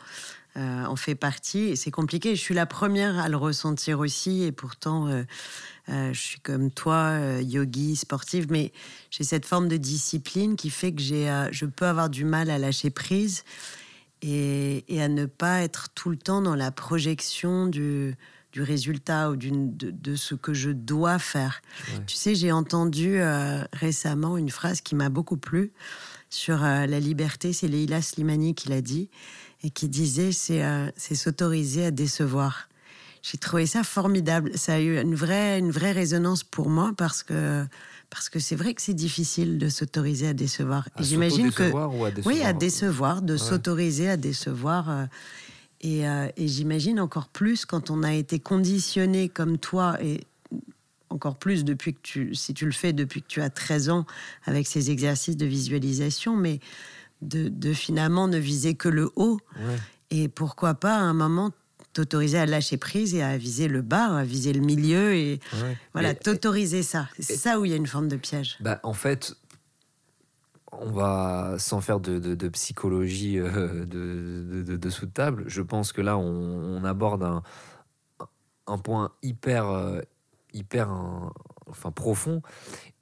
en 0.58 0.96
fait 0.98 1.16
partie 1.16 1.70
et 1.70 1.76
c'est 1.78 1.92
compliqué. 1.92 2.36
Je 2.36 2.42
suis 2.42 2.54
la 2.54 2.66
première 2.66 3.18
à 3.18 3.30
le 3.30 3.38
ressentir 3.38 4.00
aussi 4.00 4.44
et 4.44 4.52
pourtant 4.52 5.08
je 5.88 6.20
suis 6.20 6.40
comme 6.40 6.72
toi, 6.72 7.18
euh, 7.20 7.42
yogi, 7.42 7.96
sportive, 7.96 8.48
mais 8.50 8.72
j'ai 9.12 9.24
cette 9.24 9.46
forme 9.46 9.68
de 9.68 9.78
discipline 9.78 10.56
qui 10.56 10.70
fait 10.70 10.94
que 10.94 11.02
j'ai, 11.02 11.30
euh, 11.30 11.50
je 11.52 11.66
peux 11.66 11.86
avoir 11.86 12.10
du 12.10 12.26
mal 12.26 12.50
à 12.50 12.58
lâcher 12.58 12.90
prise 12.90 13.44
et, 14.22 14.84
à 15.00 15.08
ne 15.08 15.26
pas 15.26 15.62
être 15.62 15.90
tout 15.94 16.10
le 16.10 16.18
temps 16.18 16.42
dans 16.42 16.56
la 16.56 16.72
projection 16.72 17.68
du, 17.68 18.16
du 18.52 18.64
résultat 18.64 19.30
ou 19.30 19.36
de, 19.36 19.92
de, 19.92 20.16
ce 20.16 20.34
que 20.34 20.54
je 20.54 20.72
dois 20.72 21.20
faire. 21.20 21.62
Tu 22.08 22.16
sais, 22.16 22.34
j'ai 22.34 22.52
entendu 22.52 23.20
récemment 23.72 24.38
une 24.38 24.50
phrase 24.50 24.82
qui 24.82 24.96
m'a 24.96 25.10
beaucoup 25.10 25.38
plu 25.38 25.74
sur 26.32 26.58
la 26.58 27.00
liberté. 27.00 27.54
C'est 27.54 27.68
Leila 27.68 28.02
Slimani 28.02 28.56
qui 28.56 28.70
l'a 28.70 28.82
dit 28.82 29.10
et 29.62 29.70
qui 29.70 29.90
disait 29.90 30.32
c'est, 30.32 30.64
c'est 30.96 31.16
s'autoriser 31.16 31.86
à 31.86 31.92
décevoir. 31.92 32.68
J'ai 33.26 33.40
trouvé 33.40 33.66
ça 33.66 33.84
formidable. 33.84 34.52
Ça 34.56 34.76
a 34.76 34.80
eu 34.80 35.02
une 35.02 35.16
vraie, 35.16 35.58
une 35.58 35.72
vraie 35.72 35.94
résonance 35.94 36.44
pour 36.44 36.70
moi 36.70 36.92
parce 36.96 37.24
que 37.24 37.66
parce 38.12 38.30
que 38.30 38.38
c'est 38.38 38.56
vrai 38.56 38.76
que 38.76 38.84
c'est 38.84 38.94
difficile 38.94 39.58
de 39.58 39.68
s'autoriser 39.68 40.28
à 40.28 40.34
décevoir. 40.34 40.88
j'imagine 41.00 41.52
que 41.52 41.72
ou 41.72 42.06
à 42.06 42.12
décevoir. 42.12 42.36
oui, 42.36 42.44
à 42.44 42.54
décevoir, 42.54 43.22
de 43.24 43.36
s'autoriser 43.36 44.10
à 44.10 44.16
décevoir. 44.16 44.90
Euh, 44.92 45.06
et, 45.82 46.08
euh, 46.08 46.28
et 46.38 46.48
j'imagine 46.48 47.00
encore 47.00 47.28
plus 47.28 47.66
quand 47.66 47.90
on 47.90 48.04
a 48.04 48.14
été 48.14 48.38
conditionné 48.38 49.28
comme 49.28 49.58
toi 49.58 49.98
et 50.04 50.22
encore 51.10 51.38
plus 51.38 51.66
depuis 51.66 51.96
que 51.96 52.02
tu, 52.04 52.36
si 52.36 52.54
tu 52.54 52.66
le 52.66 52.72
fais 52.72 52.94
depuis 52.94 53.24
que 53.24 53.28
tu 53.28 53.42
as 53.42 53.50
13 53.50 53.90
ans 53.90 54.06
avec 54.46 54.68
ces 54.68 54.92
exercices 54.92 55.36
de 55.36 55.48
visualisation, 55.48 56.36
mais 56.36 56.60
de, 57.24 57.50
de 57.50 57.74
finalement 57.74 58.28
ne 58.28 58.38
viser 58.38 58.76
que 58.76 58.88
le 58.88 59.10
haut. 59.16 59.40
Et 60.12 60.28
pourquoi 60.28 60.76
pas 60.76 60.96
à 60.96 61.00
un 61.02 61.14
moment 61.16 61.52
t'autoriser 61.96 62.38
à 62.38 62.46
lâcher 62.46 62.76
prise 62.76 63.16
et 63.16 63.24
à 63.24 63.38
viser 63.38 63.70
le 63.70 63.82
bas, 63.82 64.18
à 64.18 64.24
viser 64.26 64.52
le 64.52 64.60
milieu 64.60 65.16
et 65.16 65.40
voilà, 65.94 66.14
t'autoriser 66.14 66.84
ça. 66.84 67.08
C'est 67.18 67.38
ça 67.38 67.58
où 67.58 67.66
il 67.66 67.72
y 67.72 67.74
a 67.74 67.78
une 67.78 67.88
forme 67.88 68.10
de 68.10 68.18
piège. 68.18 68.58
Bah, 68.60 68.82
en 68.84 68.92
fait, 68.92 69.34
on 70.74 70.92
va 70.92 71.56
sans 71.58 71.80
faire 71.80 72.02
de, 72.02 72.48
psychologie 72.50 73.40
euh, 73.40 73.86
de, 73.86 74.90
sous 74.90 75.06
table. 75.08 75.46
Je 75.48 75.62
pense 75.62 75.94
que 75.94 76.02
là, 76.02 76.18
on, 76.18 76.84
aborde 76.84 77.24
un, 77.24 77.44
un, 78.68 78.78
point 78.78 79.14
hyper, 79.24 79.70
euh, 79.70 80.02
hyper 80.52 80.90
enfin 81.68 81.92
profond. 81.92 82.42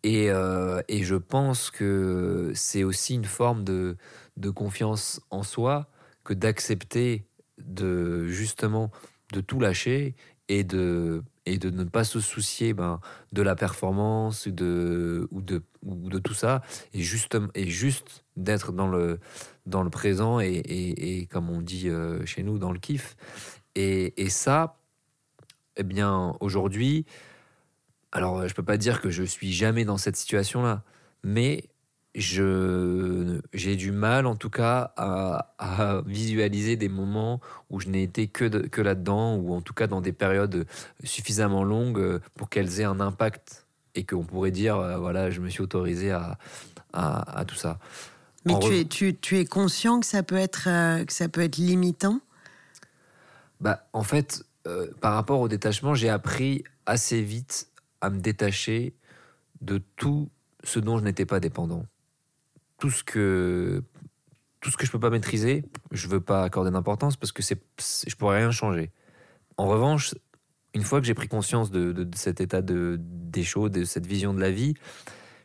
Et, 0.04 0.30
euh, 0.30 0.84
et, 0.88 1.04
je 1.04 1.16
pense 1.16 1.72
que 1.72 2.52
c'est 2.54 2.84
aussi 2.84 3.16
une 3.16 3.26
forme 3.26 3.64
de, 3.64 3.98
de 4.38 4.52
confiance 4.52 5.20
en 5.32 5.42
soi 5.42 5.88
que 6.24 6.36
d'accepter 6.36 7.26
de 7.58 8.26
justement 8.28 8.92
de 9.32 9.42
tout 9.42 9.60
lâcher 9.60 10.16
et 10.50 10.64
de 10.64 11.24
et 11.46 11.58
de 11.58 11.70
ne 11.70 11.84
pas 11.84 12.04
se 12.04 12.20
soucier 12.20 12.74
ben, 12.74 13.00
de 13.32 13.42
la 13.42 13.56
performance 13.56 14.48
de, 14.48 15.28
ou, 15.32 15.42
de, 15.42 15.64
ou 15.84 16.10
de 16.10 16.20
tout 16.20 16.34
ça, 16.34 16.62
et 16.94 17.02
juste, 17.02 17.38
et 17.54 17.68
juste 17.68 18.24
d'être 18.38 18.72
dans 18.72 18.88
le, 18.88 19.20
dans 19.66 19.84
le 19.84 19.90
présent 19.90 20.40
et, 20.40 20.62
et, 20.66 21.26
comme 21.28 21.50
on 21.50 21.62
dit 21.62 21.90
euh, 21.90 22.26
chez 22.26 22.44
nous, 22.44 22.58
dans 22.60 22.72
le 22.72 22.80
kiff. 22.80 23.16
Et, 23.76 24.14
et 24.24 24.30
ça, 24.30 24.78
eh 25.76 25.84
bien, 25.84 26.36
aujourd'hui, 26.40 27.06
alors 28.12 28.48
je 28.48 28.54
peux 28.54 28.64
pas 28.64 28.78
dire 28.78 29.02
que 29.02 29.10
je 29.10 29.24
suis 29.24 29.52
jamais 29.52 29.86
dans 29.86 29.98
cette 29.98 30.16
situation-là, 30.16 30.84
mais 31.24 31.66
je 32.16 33.40
j'ai 33.54 33.76
du 33.76 33.92
mal 33.92 34.28
en 34.28 34.36
tout 34.36 34.50
cas 34.50 34.94
à, 34.98 36.02
visualiser 36.06 36.76
des 36.76 36.90
moments 36.90 37.42
où 37.70 37.80
je 37.80 37.90
n'ai 37.90 38.04
été 38.04 38.28
que, 38.28 38.46
que 38.68 38.82
là-dedans 38.82 39.36
ou 39.36 39.54
en 39.54 39.62
tout 39.62 39.74
cas 39.74 39.88
dans 39.88 40.02
des 40.02 40.14
périodes 40.14 40.68
suffisamment 41.04 41.64
longues 41.64 42.20
pour 42.36 42.50
qu'elles 42.50 42.80
aient 42.80 42.86
un 42.86 43.00
impact 43.00 43.66
et 43.96 44.06
qu'on 44.06 44.24
pourrait 44.24 44.52
dire 44.52 44.78
euh, 44.78 44.98
voilà 44.98 45.32
je 45.32 45.42
me 45.42 45.50
suis 45.50 45.62
autorisé 45.62 46.12
à, 46.12 46.38
à, 46.94 47.44
tout 47.46 47.56
ça. 47.56 47.80
Mais 48.46 48.60
tu 48.60 48.76
es, 48.76 48.86
tu, 48.86 49.16
tu, 49.16 49.40
es 49.40 49.46
conscient 49.46 50.00
que 50.00 50.06
ça 50.06 50.22
peut 50.22 50.38
être, 50.38 50.68
euh, 50.68 51.06
que 51.06 51.14
ça 51.14 51.30
peut 51.30 51.42
être 51.42 51.58
limitant? 51.58 52.20
Bah, 53.62 53.88
En 53.94 54.04
fait, 54.04 54.44
euh, 54.68 54.92
par 55.00 55.14
rapport 55.14 55.40
au 55.40 55.48
détachement, 55.48 55.96
j'ai 55.96 56.10
appris 56.10 56.64
assez 56.86 57.22
vite 57.22 57.70
à 58.02 58.10
me 58.10 58.20
détacher 58.20 58.94
de 59.62 59.82
tout 59.96 60.30
ce 60.64 60.80
dont 60.80 60.98
je 60.98 61.04
n'étais 61.04 61.26
pas 61.26 61.40
dépendant 61.40 61.86
tout 62.80 62.90
ce 62.90 63.04
que 63.04 63.84
tout 64.60 64.72
ce 64.72 64.78
que 64.78 64.86
je 64.86 64.92
peux 64.92 65.00
pas 65.00 65.10
maîtriser, 65.10 65.66
je 65.92 66.08
veux 66.08 66.22
pas 66.22 66.44
accorder 66.44 66.72
d'importance 66.72 67.18
parce 67.18 67.34
que 67.34 67.44
c'est, 67.44 67.62
je 68.08 68.16
pourrais 68.16 68.38
rien 68.38 68.52
changer. 68.52 68.92
En 69.58 69.68
revanche, 69.68 70.16
une 70.74 70.84
fois 70.84 71.02
que 71.02 71.06
j'ai 71.06 71.14
pris 71.14 71.28
conscience 71.28 71.70
de, 71.70 72.08
cet 72.16 72.40
état 72.40 72.62
de, 72.62 72.98
des 73.00 73.44
choses, 73.44 73.72
de 73.72 73.84
cette 73.84 74.08
vision 74.08 74.34
de 74.34 74.40
la 74.40 74.52
vie, 74.52 74.74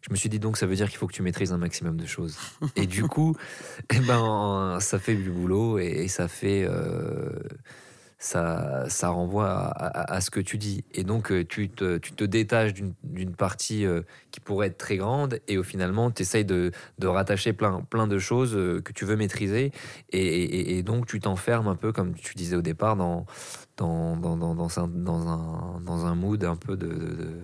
je 0.02 0.10
me 0.10 0.16
suis 0.16 0.28
dit 0.28 0.38
donc 0.38 0.56
ça 0.56 0.66
veut 0.66 0.76
dire 0.76 0.88
qu'il 0.88 0.98
faut 0.98 1.08
que 1.08 1.12
tu 1.12 1.22
maîtrises 1.22 1.52
un 1.52 1.58
maximum 1.58 1.96
de 1.96 2.06
choses. 2.06 2.38
Et 2.76 2.86
du 2.86 3.02
coup, 3.04 3.36
eh 3.92 3.98
ben, 4.00 4.78
ça 4.80 4.98
fait 4.98 5.16
du 5.16 5.30
boulot 5.30 5.78
et, 5.78 6.08
ça 6.08 6.28
fait. 6.28 6.64
Euh, 6.64 7.30
ça, 8.18 8.84
ça 8.88 9.10
renvoie 9.10 9.48
à, 9.48 10.20
ce 10.20 10.30
que 10.30 10.40
tu 10.40 10.58
dis. 10.58 10.84
Et 10.92 11.04
donc, 11.04 11.30
euh, 11.30 11.44
tu 11.44 11.68
te, 11.68 11.98
tu 11.98 12.12
te 12.12 12.24
détaches 12.24 12.74
d'une 12.74 13.34
partie 13.34 13.86
euh, 13.86 14.02
qui 14.32 14.40
pourrait 14.40 14.68
être 14.68 14.78
très 14.78 14.96
grande 14.96 15.40
et 15.46 15.56
au 15.56 15.62
finalement, 15.62 16.10
tu 16.10 16.22
essayes 16.22 16.44
de, 16.44 16.72
de, 16.98 17.06
rattacher 17.06 17.52
plein, 17.52 17.80
plein 17.82 18.08
de 18.08 18.18
choses 18.18 18.52
que 18.84 18.92
tu 18.92 19.04
veux 19.04 19.16
maîtriser. 19.16 19.72
Et, 20.10 20.78
et 20.78 20.82
donc, 20.82 21.06
tu 21.06 21.20
t'enfermes 21.20 21.68
un 21.68 21.76
peu, 21.76 21.92
comme 21.92 22.14
tu 22.14 22.34
disais 22.34 22.56
au 22.56 22.62
départ, 22.62 22.96
dans, 22.96 23.24
dans, 23.76 24.16
dans, 24.16 24.36
dans, 24.36 24.54
dans, 24.54 24.80
un, 24.80 24.88
dans, 24.88 25.28
un, 25.28 25.80
dans 25.80 26.06
un 26.06 26.14
mood 26.14 26.42
un 26.44 26.56
peu 26.56 26.76
de 26.76 27.40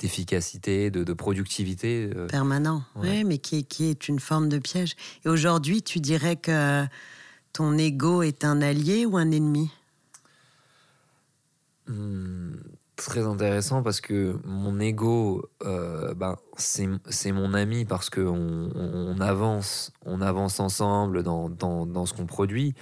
d'efficacité, 0.00 0.90
de, 0.90 1.04
de, 1.04 1.12
productivité. 1.12 2.10
Euh. 2.16 2.26
Permanent, 2.26 2.82
oui, 2.96 3.22
mais 3.24 3.38
qui, 3.38 3.64
qui, 3.64 3.90
est 3.90 4.08
une 4.08 4.18
forme 4.18 4.48
de 4.48 4.58
piège. 4.58 4.94
Et 5.24 5.28
aujourd'hui, 5.28 5.82
tu 5.82 6.00
dirais 6.00 6.36
que 6.36 6.86
ton 7.52 7.76
ego 7.78 8.22
est 8.22 8.44
un 8.44 8.62
allié 8.62 9.06
ou 9.06 9.16
un 9.16 9.30
ennemi 9.30 9.70
hmm, 11.88 12.54
Très 12.96 13.26
intéressant 13.26 13.82
parce 13.82 14.02
que 14.02 14.38
mon 14.44 14.78
ego, 14.78 15.48
euh, 15.64 16.12
ben, 16.12 16.36
c'est 16.58 17.32
mon 17.32 17.54
ami 17.54 17.86
parce 17.86 18.10
qu'on 18.10 18.70
on 18.74 19.20
avance, 19.20 19.90
on 20.04 20.20
avance 20.20 20.60
ensemble 20.60 21.22
dans, 21.22 21.48
dans, 21.48 21.86
dans 21.86 22.04
ce 22.04 22.12
qu'on 22.12 22.26
produit. 22.26 22.74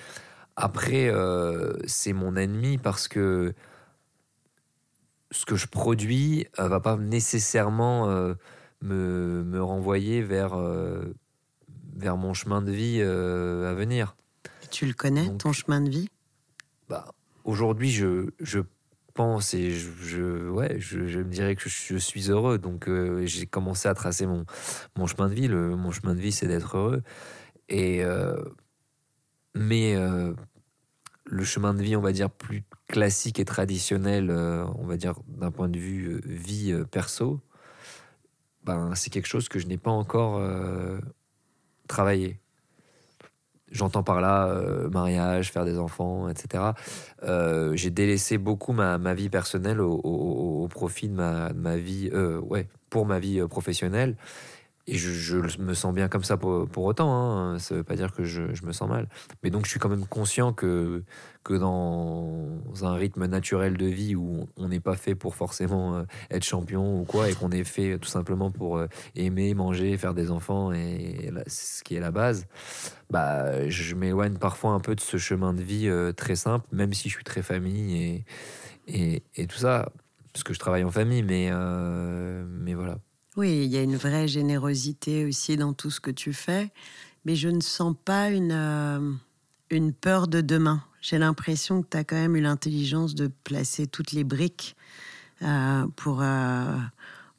Après, 0.61 1.09
euh, 1.09 1.72
c'est 1.87 2.12
mon 2.12 2.35
ennemi 2.35 2.78
parce 2.78 3.07
que 3.07 3.54
ce 5.31 5.46
que 5.46 5.54
je 5.54 5.68
produis 5.68 6.48
euh, 6.59 6.66
va 6.66 6.81
pas 6.81 6.96
nécessairement 6.96 8.09
euh, 8.09 8.35
me, 8.83 9.44
me, 9.44 9.62
renvoyer 9.62 10.20
vers, 10.20 10.59
vers 11.96 12.16
mon 12.16 12.35
chemin 12.35 12.61
de 12.61 12.72
vie 12.72 13.00
à 13.00 13.72
venir. 13.72 14.16
Tu 14.70 14.87
le 14.87 14.92
connais, 14.92 15.37
ton 15.37 15.52
chemin 15.52 15.81
de 15.81 15.90
vie? 15.90 16.09
bah, 16.88 17.14
Aujourd'hui, 17.44 17.90
je, 17.90 18.31
je, 18.40 18.61
pense 19.14 19.52
et 19.54 19.72
je, 19.72 19.90
je 20.00 20.48
ouais, 20.48 20.76
je, 20.78 20.98
me 20.98 21.24
dirais 21.24 21.57
que 21.57 21.68
je, 21.68 21.96
suis 21.96 22.31
heureux. 22.31 22.59
Donc, 22.59 22.88
j'ai 23.24 23.46
commencé 23.46 23.88
à 23.88 23.94
tracer 23.94 24.26
mon, 24.26 24.44
mon 24.96 25.07
chemin 25.07 25.28
de 25.28 25.35
vie. 25.35 25.48
Le, 25.48 25.76
mon 25.76 25.90
chemin 25.90 26.14
de 26.14 26.20
vie, 26.20 26.33
c'est 26.33 26.46
d'être 26.46 26.76
heureux. 26.76 27.02
Et, 27.68 28.02
mais 29.54 29.96
le 31.31 31.44
chemin 31.44 31.74
de 31.74 31.83
vie, 31.83 31.96
on 31.96 32.00
va 32.00 32.12
dire, 32.12 32.31
plus 32.31 32.64
classique 32.87 33.38
et 33.38 33.44
traditionnel, 33.44 34.31
euh, 34.31 34.64
on 34.76 34.87
va 34.87 34.96
dire 34.96 35.14
d'un 35.26 35.50
point 35.50 35.68
de 35.68 35.78
vue 35.78 36.14
euh, 36.14 36.20
vie 36.24 36.72
euh, 36.72 36.85
perso, 36.85 37.40
ben, 38.64 38.94
c'est 38.94 39.11
quelque 39.11 39.28
chose 39.28 39.48
que 39.48 39.59
je 39.59 39.66
n'ai 39.66 39.78
pas 39.78 39.90
encore 39.90 40.42
travaillé. 41.87 42.38
J'entends 43.70 44.02
par 44.02 44.20
là 44.20 44.54
mariage, 44.90 45.52
faire 45.52 45.64
des 45.64 45.78
enfants, 45.78 46.28
etc. 46.28 46.64
J'ai 47.74 47.90
délaissé 47.90 48.38
beaucoup 48.38 48.72
ma, 48.72 49.14
vie 49.14 49.28
personnelle 49.28 49.81
au, 49.81 50.68
profit 50.70 51.09
de 51.09 51.14
ma, 51.14 51.76
vie, 51.76 52.11
ouais, 52.11 52.68
pour 52.90 53.07
ma 53.07 53.18
vie 53.18 53.40
professionnelle. 53.48 54.16
Et 54.90 54.96
je, 54.96 55.37
me 55.61 55.74
sens 55.74 55.94
bien 55.94 56.09
comme 56.09 56.24
ça 56.24 56.38
pour, 56.38 56.66
pour 56.66 56.85
autant. 56.85 57.12
Hein. 57.12 57.59
Ça 57.59 57.74
ne 57.74 57.81
veut 57.81 57.85
pas 57.85 57.94
dire 57.94 58.11
que 58.11 58.24
je, 58.24 58.55
je, 58.55 58.64
me 58.64 58.72
sens 58.72 58.88
mal. 58.88 59.07
Mais 59.42 59.51
donc, 59.51 59.66
je 59.66 59.70
suis 59.70 59.79
quand 59.79 59.90
même 59.90 60.07
conscient 60.07 60.55
que, 60.55 61.05
que 61.44 61.53
dans 61.53 62.59
un 62.83 62.94
rythme 62.94 63.27
naturel 63.27 63.77
de 63.77 63.85
vie 63.85 64.16
où 64.16 64.48
on 64.57 64.68
n'est 64.68 64.81
pas 64.81 64.96
fait 64.96 65.14
pour 65.14 65.35
forcément 65.35 65.94
euh, 65.94 66.05
être 66.31 66.42
champion 66.42 67.01
ou 67.01 67.05
quoi, 67.05 67.29
et 67.29 67.35
qu'on 67.35 67.51
est 67.51 67.64
fait 67.64 67.98
tout 67.98 68.09
simplement 68.09 68.51
pour 68.51 68.79
euh, 68.79 68.87
aimer, 69.14 69.53
manger, 69.53 69.98
faire 69.98 70.14
des 70.14 70.31
enfants, 70.31 70.72
et, 70.72 71.31
ce 71.46 71.83
qui 71.85 71.94
est 71.94 72.01
la 72.01 72.11
base, 72.11 72.46
bah, 73.11 73.68
je 73.68 73.94
m'éloigne 73.94 74.38
parfois 74.38 74.70
un 74.70 74.81
peu 74.81 74.94
de 74.94 75.01
ce 75.01 75.18
chemin 75.18 75.53
de 75.53 75.62
vie 75.62 75.88
euh, 75.88 76.12
très 76.12 76.35
simple, 76.35 76.66
même 76.72 76.94
si 76.94 77.11
je 77.11 77.14
suis 77.14 77.24
très 77.24 77.42
famille 77.42 78.03
et, 78.03 78.24
et, 78.87 79.22
et 79.37 79.46
tout 79.46 79.59
ça, 79.59 79.92
parce 80.33 80.44
que 80.44 80.55
je 80.55 80.59
travaille 80.59 80.85
en 80.85 80.90
famille, 80.90 81.22
mais, 81.22 81.51
mais 82.46 82.72
voilà. 82.72 82.98
Oui, 83.38 83.66
il 83.66 83.70
y 83.72 83.77
a 83.77 83.83
une 83.83 83.94
vraie 83.94 84.27
générosité 84.27 85.24
aussi 85.24 85.57
dans 85.57 85.72
tout 85.72 85.90
ce 85.90 86.01
que 86.01 86.11
tu 86.11 86.33
fais, 86.33 86.72
mais 87.24 87.37
je 87.37 87.48
ne 87.48 87.61
sens 87.61 87.94
pas 88.05 88.31
une, 88.31 88.51
euh, 88.51 89.12
une 89.70 89.92
peur 89.92 90.27
de 90.27 90.40
demain. 90.40 90.83
J'ai 91.01 91.18
l'impression 91.18 91.83
que 91.83 91.87
tu 91.88 91.96
as 91.96 92.03
quand 92.03 92.16
même 92.16 92.35
eu 92.35 92.40
l'intelligence 92.40 93.14
de 93.14 93.31
placer 93.44 93.87
toutes 93.87 94.11
les 94.11 94.24
briques 94.24 94.74
euh, 95.42 95.87
pour 95.94 96.18
euh, 96.20 96.77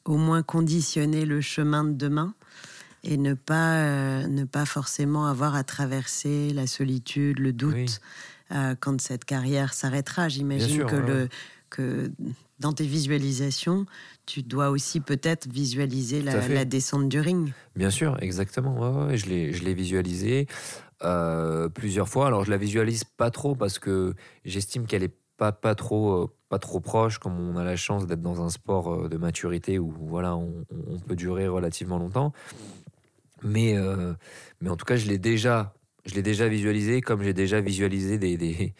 au 0.06 0.16
moins 0.16 0.42
conditionner 0.42 1.26
le 1.26 1.42
chemin 1.42 1.84
de 1.84 1.92
demain 1.92 2.32
et 3.04 3.18
ne 3.18 3.34
pas, 3.34 4.26
ne 4.26 4.44
pas 4.44 4.64
forcément 4.64 5.26
avoir 5.26 5.54
à 5.54 5.64
traverser 5.64 6.54
la 6.54 6.66
solitude, 6.66 7.38
le 7.38 7.52
doute 7.52 8.00
quand 8.80 9.00
cette 9.00 9.24
carrière 9.24 9.72
s'arrêtera. 9.74 10.28
J'imagine 10.28 10.84
que, 10.84 10.96
le, 10.96 11.28
que 11.70 12.10
dans 12.58 12.72
tes 12.72 12.84
visualisations, 12.84 13.86
tu 14.26 14.42
dois 14.42 14.70
aussi 14.70 15.00
peut-être 15.00 15.48
visualiser 15.50 16.22
la, 16.22 16.64
descente 16.64 17.08
du 17.08 17.20
ring. 17.20 17.52
Bien 17.74 17.90
sûr, 17.90 18.16
exactement. 18.20 19.06
Ouais, 19.06 19.16
je 19.16 19.26
l'ai 19.28 19.74
visualisé 19.74 20.46
euh, 21.02 21.68
plusieurs 21.70 22.08
fois. 22.08 22.26
Alors, 22.26 22.44
je 22.44 22.50
la 22.50 22.58
visualise 22.58 23.04
pas 23.04 23.30
trop 23.30 23.54
parce 23.54 23.78
que 23.78 24.14
j'estime 24.44 24.86
qu'elle 24.86 25.02
est 25.02 25.14
pas, 25.38 25.52
pas, 25.52 25.74
trop, 25.74 26.24
euh, 26.24 26.26
pas 26.50 26.58
trop 26.58 26.80
proche, 26.80 27.18
comme 27.18 27.38
on 27.38 27.56
a 27.56 27.64
la 27.64 27.76
chance 27.76 28.06
d'être 28.06 28.20
dans 28.20 28.42
un 28.42 28.50
sport 28.50 28.92
euh, 28.92 29.08
de 29.08 29.16
maturité 29.16 29.78
où 29.78 29.94
voilà, 29.98 30.36
on, 30.36 30.52
peut 31.06 31.16
durer 31.16 31.48
relativement 31.48 31.98
longtemps. 31.98 32.32
Mais, 33.42 33.74
mais 34.60 34.68
en 34.68 34.76
tout 34.76 34.84
cas, 34.84 34.96
je 34.96 35.06
l'ai 35.06 35.16
déjà, 35.16 35.72
je 36.04 36.14
l'ai 36.14 36.20
déjà 36.20 36.46
visualisé, 36.46 37.00
comme 37.00 37.22
j'ai 37.22 37.32
déjà 37.32 37.62
visualisé 37.62 38.18
des, 38.18 38.36
des 38.36 38.74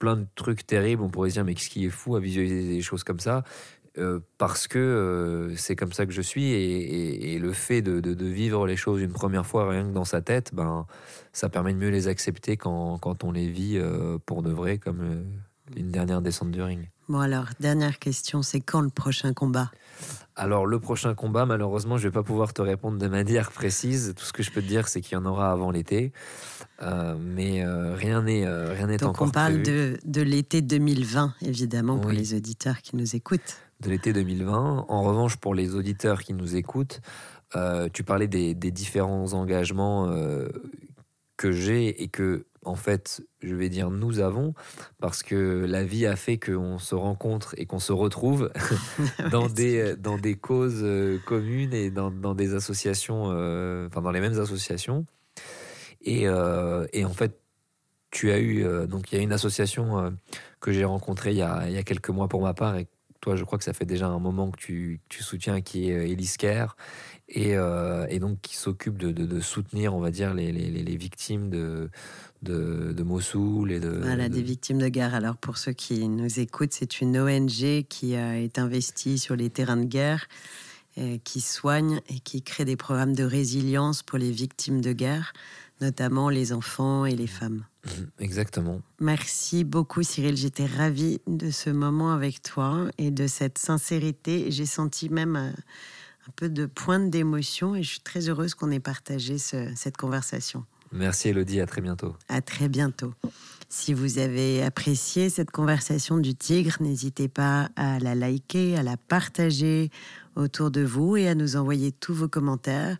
plein 0.00 0.16
de 0.16 0.26
trucs 0.34 0.66
terribles. 0.66 1.02
On 1.02 1.08
pourrait 1.08 1.30
se 1.30 1.34
dire, 1.34 1.44
mais 1.44 1.54
qu'est-ce 1.54 1.70
qui 1.70 1.86
est 1.86 1.90
fou 1.90 2.16
à 2.16 2.20
visualiser 2.20 2.68
des 2.68 2.82
choses 2.82 3.04
comme 3.04 3.20
ça 3.20 3.44
euh, 3.98 4.20
parce 4.38 4.68
que 4.68 4.78
euh, 4.78 5.56
c'est 5.56 5.74
comme 5.74 5.92
ça 5.92 6.06
que 6.06 6.12
je 6.12 6.22
suis 6.22 6.44
et, 6.52 7.38
le 7.40 7.52
fait 7.52 7.82
de, 7.82 8.24
vivre 8.24 8.64
les 8.64 8.76
choses 8.76 9.00
une 9.00 9.12
première 9.12 9.44
fois 9.44 9.68
rien 9.68 9.82
que 9.82 9.92
dans 9.92 10.04
sa 10.04 10.20
tête, 10.20 10.54
ben, 10.54 10.86
ça 11.32 11.48
permet 11.48 11.72
de 11.72 11.78
mieux 11.78 11.90
les 11.90 12.06
accepter 12.06 12.56
quand, 12.56 12.98
quand 12.98 13.24
on 13.24 13.32
les 13.32 13.48
vit 13.48 13.78
euh, 13.78 14.16
pour 14.24 14.42
de 14.42 14.50
vrai, 14.50 14.78
comme 14.78 15.24
une 15.76 15.90
dernière 15.90 16.22
descente 16.22 16.52
du 16.52 16.62
ring. 16.62 16.88
Bon 17.08 17.18
alors, 17.18 17.46
dernière 17.58 17.98
question, 17.98 18.42
c'est 18.42 18.60
quand 18.60 18.80
le 18.80 18.90
prochain 18.90 19.32
combat? 19.32 19.72
Alors 20.40 20.66
le 20.66 20.80
prochain 20.80 21.14
combat, 21.14 21.46
malheureusement, 21.46 21.98
je 21.98 22.08
vais 22.08 22.12
pas 22.12 22.22
pouvoir 22.22 22.52
te 22.52 22.62
répondre 22.62 22.98
de 22.98 23.08
manière 23.08 23.50
précise. 23.50 24.14
Tout 24.16 24.24
ce 24.24 24.32
que 24.32 24.42
je 24.42 24.50
peux 24.50 24.62
te 24.62 24.66
dire, 24.66 24.88
c'est 24.88 25.00
qu'il 25.00 25.14
y 25.14 25.20
en 25.20 25.26
aura 25.26 25.52
avant 25.52 25.70
l'été, 25.70 26.12
mais 26.80 27.64
rien 27.64 28.22
n'est 28.22 28.46
rien 28.48 28.86
n'est 28.86 29.02
encore. 29.04 29.12
Donc 29.12 29.28
on 29.28 29.30
parle 29.30 29.62
de, 29.62 29.98
de 30.04 30.22
l'été 30.22 30.62
2020, 30.62 31.34
évidemment, 31.42 31.98
pour 31.98 32.10
les 32.10 32.34
auditeurs 32.34 32.80
qui 32.80 32.96
nous 32.96 33.14
écoutent 33.14 33.58
de 33.80 33.90
l'été 33.90 34.12
2020. 34.12 34.86
En 34.88 35.02
revanche, 35.02 35.36
pour 35.36 35.54
les 35.54 35.74
auditeurs 35.74 36.22
qui 36.22 36.34
nous 36.34 36.56
écoutent, 36.56 37.00
euh, 37.56 37.88
tu 37.92 38.04
parlais 38.04 38.28
des, 38.28 38.54
différents 38.54 39.32
engagements 39.32 40.08
euh, 40.08 40.48
que 41.36 41.52
j'ai 41.52 42.02
et 42.02 42.08
que, 42.08 42.46
en 42.64 42.74
fait, 42.74 43.22
je 43.42 43.54
vais 43.54 43.68
dire 43.68 43.90
nous 43.90 44.20
avons, 44.20 44.54
parce 44.98 45.22
que 45.22 45.64
la 45.66 45.82
vie 45.82 46.06
a 46.06 46.16
fait 46.16 46.38
qu'on 46.38 46.78
se 46.78 46.94
rencontre 46.94 47.54
et 47.56 47.66
qu'on 47.66 47.78
se 47.78 47.92
retrouve 47.92 48.50
dans, 49.30 49.48
des, 49.48 49.96
dans 49.96 50.18
des 50.18 50.34
causes 50.34 50.82
euh, 50.82 51.18
communes 51.26 51.74
et 51.74 51.90
dans, 51.90 52.10
des 52.34 52.54
associations, 52.54 53.24
enfin 53.86 54.02
dans 54.02 54.10
les 54.10 54.20
mêmes 54.20 54.38
associations. 54.38 55.06
Et, 56.02 56.22
et, 56.22 57.04
en 57.04 57.12
fait, 57.12 57.38
tu 58.10 58.30
as 58.32 58.40
eu, 58.40 58.64
donc 58.88 59.12
il 59.12 59.16
y 59.16 59.18
a 59.18 59.22
une 59.22 59.32
association 59.32 60.14
que 60.60 60.72
j'ai 60.72 60.84
rencontrée 60.84 61.32
il 61.32 61.36
y, 61.36 61.42
a, 61.42 61.64
il 61.66 61.72
y 61.72 61.76
a 61.76 61.82
quelques 61.82 62.08
mois 62.08 62.26
pour 62.26 62.40
ma 62.40 62.54
part 62.54 62.76
et 62.76 62.86
toi, 63.20 63.36
je 63.36 63.44
crois 63.44 63.58
que 63.58 63.64
ça 63.64 63.72
fait 63.72 63.84
déjà 63.84 64.08
un 64.08 64.18
moment 64.18 64.50
que 64.50 64.58
tu, 64.58 65.00
tu 65.08 65.22
soutiens, 65.22 65.60
qui 65.60 65.90
est 65.90 65.96
euh, 65.96 66.08
Elise 66.08 66.36
Kerr, 66.36 66.76
et, 67.28 67.56
euh, 67.56 68.06
et, 68.08 68.18
donc 68.18 68.40
qui 68.40 68.56
s'occupe 68.56 68.96
de, 68.98 69.12
de, 69.12 69.40
soutenir, 69.40 69.94
on 69.94 70.00
va 70.00 70.10
dire, 70.10 70.34
les, 70.34 70.52
les, 70.52 70.70
les 70.70 70.96
victimes 70.96 71.50
de, 71.50 71.90
de, 72.42 72.92
de, 72.92 73.02
Mossoul 73.02 73.72
et 73.72 73.80
de... 73.80 73.90
Voilà, 73.90 74.28
des 74.28 74.42
victimes 74.42 74.78
de 74.78 74.88
guerre. 74.88 75.14
Alors 75.14 75.36
pour 75.36 75.58
ceux 75.58 75.72
qui 75.72 76.08
nous 76.08 76.40
écoutent, 76.40 76.72
c'est 76.72 77.00
une 77.00 77.18
ONG 77.18 77.84
qui 77.88 78.14
est 78.14 78.58
investie 78.58 79.18
sur 79.18 79.36
les 79.36 79.50
terrains 79.50 79.76
de 79.76 79.84
guerre, 79.84 80.26
et 80.96 81.20
qui 81.20 81.40
soigne 81.40 82.00
et 82.08 82.18
qui 82.18 82.42
crée 82.42 82.64
des 82.64 82.76
programmes 82.76 83.14
de 83.14 83.24
résilience 83.24 84.02
pour 84.02 84.18
les 84.18 84.32
victimes 84.32 84.80
de 84.80 84.92
guerre, 84.92 85.32
notamment 85.80 86.28
les 86.28 86.52
enfants 86.52 87.06
et 87.06 87.16
les 87.16 87.26
femmes. 87.26 87.64
Mhm, 87.86 88.10
exactement. 88.18 88.82
Merci 89.00 89.64
beaucoup 89.64 90.02
Cyril, 90.02 90.36
j'étais 90.36 90.66
ravie 90.66 91.20
de 91.26 91.50
ce 91.50 91.70
moment 91.70 92.12
avec 92.12 92.42
toi 92.42 92.88
et 92.98 93.10
de 93.10 93.26
cette 93.26 93.58
sincérité. 93.58 94.50
J'ai 94.50 94.66
senti 94.66 95.08
même 95.08 95.36
un, 95.36 95.54
peu 96.36 96.48
de 96.48 96.66
pointe 96.66 97.10
d'émotion 97.10 97.74
et 97.74 97.82
je 97.82 97.90
suis 97.90 98.00
très 98.00 98.28
heureuse 98.28 98.54
qu'on 98.54 98.70
ait 98.70 98.80
partagé 98.80 99.38
cette 99.38 99.96
conversation. 99.96 100.64
Merci 100.92 101.28
Elodie, 101.28 101.60
à 101.60 101.66
très 101.66 101.80
bientôt. 101.80 102.14
À 102.28 102.40
très 102.40 102.68
bientôt. 102.68 103.14
Si 103.68 103.94
vous 103.94 104.18
avez 104.18 104.64
apprécié 104.64 105.30
cette 105.30 105.52
conversation 105.52 106.18
du 106.18 106.34
tigre, 106.34 106.76
n'hésitez 106.80 107.28
pas 107.28 107.68
à 107.76 108.00
la 108.00 108.16
liker, 108.16 108.76
à 108.76 108.82
la 108.82 108.96
partager 108.96 109.90
autour 110.34 110.72
de 110.72 110.82
vous 110.82 111.16
et 111.16 111.28
à 111.28 111.36
nous 111.36 111.54
envoyer 111.54 111.92
tous 111.92 112.12
vos 112.12 112.28
commentaires. 112.28 112.98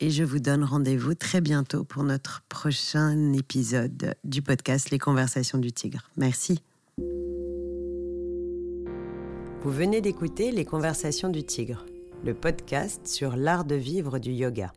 Et 0.00 0.10
je 0.10 0.24
vous 0.24 0.40
donne 0.40 0.64
rendez-vous 0.64 1.14
très 1.14 1.40
bientôt 1.40 1.84
pour 1.84 2.02
notre 2.02 2.42
prochain 2.48 3.32
épisode 3.32 4.16
du 4.24 4.42
podcast 4.42 4.90
Les 4.90 4.98
Conversations 4.98 5.58
du 5.58 5.70
Tigre. 5.70 6.10
Merci. 6.16 6.60
Vous 9.62 9.70
venez 9.70 10.00
d'écouter 10.00 10.50
Les 10.50 10.64
Conversations 10.64 11.28
du 11.28 11.44
Tigre, 11.44 11.86
le 12.24 12.34
podcast 12.34 13.06
sur 13.06 13.36
l'art 13.36 13.64
de 13.64 13.76
vivre 13.76 14.18
du 14.18 14.32
yoga. 14.32 14.72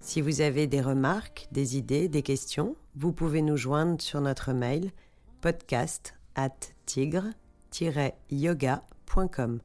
Si 0.00 0.20
vous 0.20 0.42
avez 0.42 0.66
des 0.66 0.82
remarques, 0.82 1.48
des 1.52 1.78
idées, 1.78 2.08
des 2.08 2.22
questions, 2.22 2.76
vous 2.94 3.12
pouvez 3.12 3.42
nous 3.42 3.56
joindre 3.56 4.00
sur 4.00 4.20
notre 4.20 4.52
mail 4.52 4.90
podcast 5.40 6.14
at 6.34 6.50
tigre-yoga.com. 6.84 9.60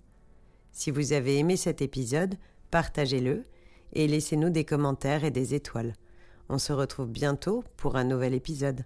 Si 0.71 0.91
vous 0.91 1.13
avez 1.13 1.37
aimé 1.37 1.57
cet 1.57 1.81
épisode, 1.81 2.35
partagez-le 2.71 3.43
et 3.93 4.07
laissez-nous 4.07 4.49
des 4.49 4.65
commentaires 4.65 5.23
et 5.23 5.31
des 5.31 5.53
étoiles. 5.53 5.93
On 6.49 6.57
se 6.57 6.73
retrouve 6.73 7.09
bientôt 7.09 7.63
pour 7.77 7.95
un 7.95 8.03
nouvel 8.03 8.33
épisode. 8.33 8.85